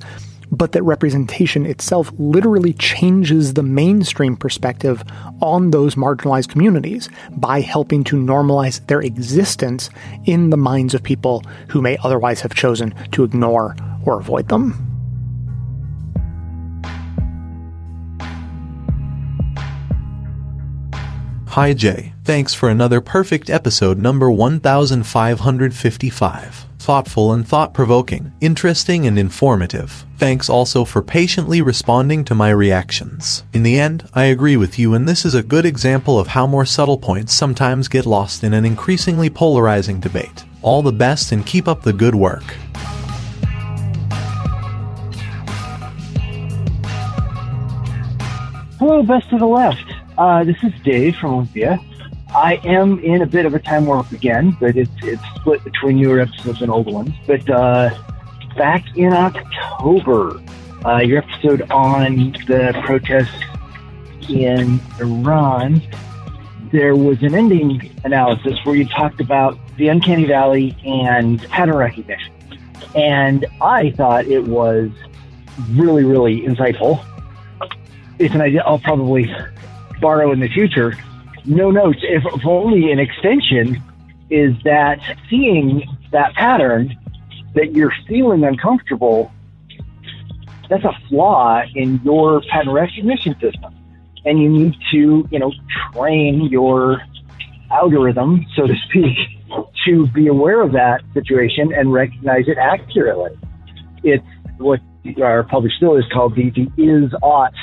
[0.54, 5.02] but that representation itself literally changes the mainstream perspective
[5.40, 9.90] on those marginalized communities by helping to normalize their existence
[10.24, 13.74] in the minds of people who may otherwise have chosen to ignore
[14.04, 14.90] or avoid them.
[21.48, 29.18] Hi Jay, thanks for another perfect episode number 1555 thoughtful and thought provoking, interesting and
[29.18, 30.04] informative.
[30.18, 33.42] Thanks also for patiently responding to my reactions.
[33.54, 36.46] In the end, I agree with you, and this is a good example of how
[36.46, 40.44] more subtle points sometimes get lost in an increasingly polarizing debate.
[40.60, 42.44] All the best and keep up the good work.
[48.78, 49.90] Hello, Best of the Left.
[50.18, 51.78] Uh, this is Dave from Olympia.
[52.34, 55.96] I am in a bit of a time warp again, but it's it's split between
[55.96, 57.14] newer episodes and old ones.
[57.28, 57.90] But uh,
[58.56, 60.40] back in October,
[60.84, 63.40] uh, your episode on the protests
[64.28, 65.80] in Iran,
[66.72, 72.34] there was an ending analysis where you talked about the uncanny valley and pattern recognition,
[72.96, 74.90] and I thought it was
[75.70, 77.04] really really insightful.
[78.18, 79.32] It's an idea I'll probably
[80.00, 80.98] borrow in the future
[81.44, 83.82] no notes, if, if only an extension,
[84.30, 86.96] is that seeing that pattern
[87.54, 89.30] that you're feeling uncomfortable,
[90.68, 93.74] that's a flaw in your pattern recognition system.
[94.24, 95.52] And you need to, you know,
[95.92, 97.02] train your
[97.70, 99.16] algorithm, so to speak,
[99.86, 103.38] to be aware of that situation and recognize it accurately.
[104.02, 104.24] It's
[104.58, 104.80] what
[105.22, 107.54] our published still is called the, the is ought.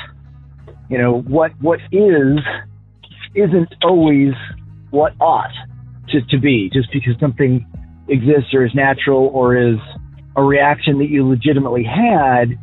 [0.88, 2.38] You know, what what is
[3.34, 4.32] isn't always
[4.90, 5.52] what ought
[6.08, 7.66] to, to be just because something
[8.08, 9.78] exists or is natural or is
[10.36, 12.58] a reaction that you legitimately had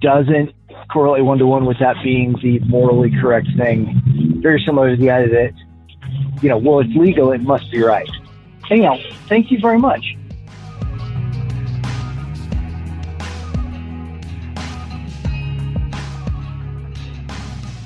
[0.00, 0.52] doesn't
[0.90, 4.00] correlate one to one with that being the morally correct thing.
[4.42, 8.08] Very similar to the idea that, you know, well, it's legal, it must be right.
[8.70, 8.96] Anyhow,
[9.28, 10.16] thank you very much.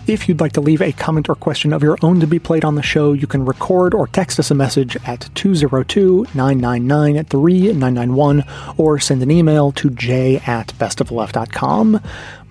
[0.06, 2.64] If you'd like to leave a comment or question of your own to be played
[2.64, 8.44] on the show, you can record or text us a message at 202 999 3991
[8.76, 12.00] or send an email to j at bestoftheleft.com.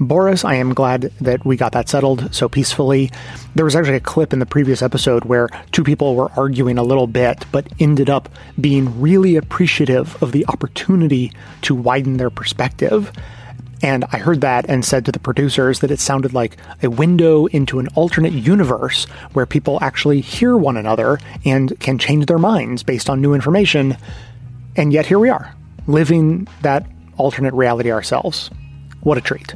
[0.01, 3.09] Boris, I am glad that we got that settled so peacefully.
[3.55, 6.83] There was actually a clip in the previous episode where two people were arguing a
[6.83, 8.27] little bit, but ended up
[8.59, 11.31] being really appreciative of the opportunity
[11.61, 13.13] to widen their perspective.
[13.81, 17.45] And I heard that and said to the producers that it sounded like a window
[17.47, 22.83] into an alternate universe where people actually hear one another and can change their minds
[22.83, 23.97] based on new information.
[24.75, 25.53] And yet here we are,
[25.87, 26.85] living that
[27.17, 28.49] alternate reality ourselves.
[29.01, 29.53] What a treat.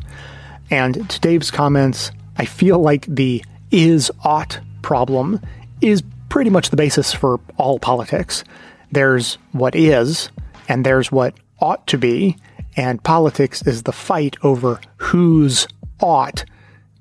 [0.70, 5.42] And to Dave's comments, I feel like the is ought problem
[5.82, 8.44] is pretty much the basis for all politics.
[8.92, 10.30] There's what is,
[10.68, 12.38] and there's what ought to be,
[12.80, 15.68] and politics is the fight over whose
[16.00, 16.46] ought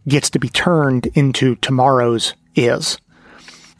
[0.08, 2.98] gets to be turned into tomorrow's is.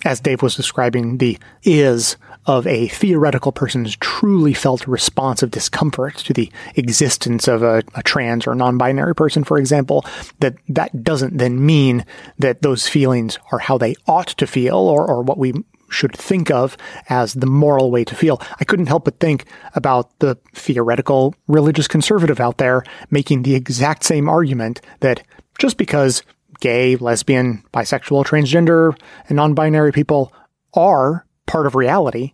[0.04, 6.14] As Dave was describing, the is of a theoretical person's truly felt response of discomfort
[6.18, 10.04] to the existence of a, a trans or non-binary person, for example,
[10.38, 12.06] that that doesn't then mean
[12.38, 15.52] that those feelings are how they ought to feel or, or what we
[15.88, 16.76] should think of
[17.08, 18.40] as the moral way to feel.
[18.60, 24.04] I couldn't help but think about the theoretical religious conservative out there making the exact
[24.04, 25.22] same argument that
[25.58, 26.22] just because
[26.60, 30.32] gay, lesbian, bisexual, transgender, and non binary people
[30.74, 32.32] are part of reality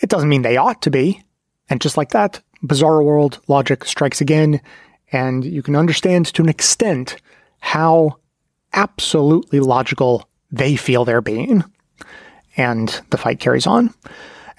[0.00, 1.22] it doesn't mean they ought to be.
[1.68, 4.60] And just like that, bizarre world logic strikes again,
[5.12, 7.16] and you can understand to an extent
[7.60, 8.18] how
[8.72, 11.64] absolutely logical they feel they're being.
[12.58, 13.94] And the fight carries on.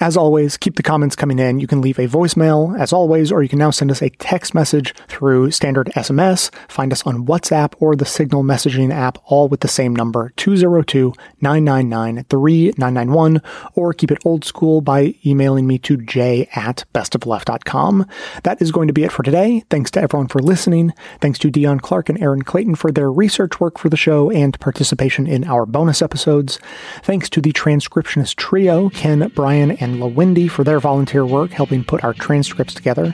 [0.02, 1.60] As always, keep the comments coming in.
[1.60, 4.56] You can leave a voicemail, as always, or you can now send us a text
[4.56, 6.50] message through standard SMS.
[6.70, 11.14] Find us on WhatsApp or the Signal messaging app, all with the same number, 202
[11.42, 13.42] 999 3991,
[13.76, 18.06] or keep it old school by emailing me to j at bestoftheleft.com.
[18.44, 19.66] That is going to be it for today.
[19.70, 20.94] Thanks to everyone for listening.
[21.20, 24.58] Thanks to Deon Clark and Erin Clayton for their research work for the show and
[24.62, 26.58] participation in our bonus episodes.
[27.04, 31.84] Thanks to the transcriptionist trio, Ken, Brian, and and LaWendy for their volunteer work helping
[31.84, 33.14] put our transcripts together.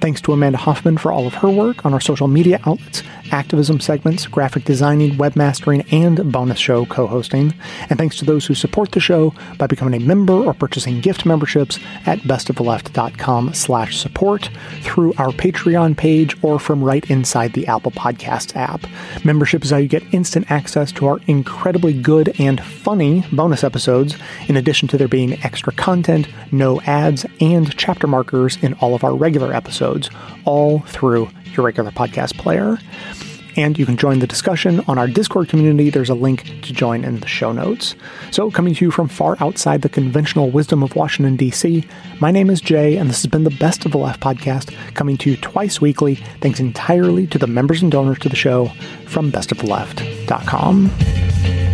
[0.00, 3.80] Thanks to Amanda Hoffman for all of her work on our social media outlets, activism
[3.80, 7.54] segments, graphic designing, webmastering, and bonus show co-hosting.
[7.88, 11.24] And thanks to those who support the show by becoming a member or purchasing gift
[11.24, 14.50] memberships at bestoftheleft.com slash support
[14.80, 18.84] through our Patreon page or from right inside the Apple Podcasts app.
[19.24, 24.16] Membership is how you get instant access to our incredibly good and funny bonus episodes,
[24.48, 28.94] in addition to there being extra content content, no ads, and chapter markers in all
[28.94, 30.10] of our regular episodes,
[30.44, 32.78] all through your regular podcast player.
[33.58, 35.88] And you can join the discussion on our Discord community.
[35.88, 37.94] There's a link to join in the show notes.
[38.30, 41.82] So, coming to you from far outside the conventional wisdom of Washington, D.C.,
[42.20, 45.16] my name is Jay, and this has been the Best of the Left podcast, coming
[45.18, 48.66] to you twice weekly, thanks entirely to the members and donors to the show
[49.06, 51.65] from bestoftheleft.com.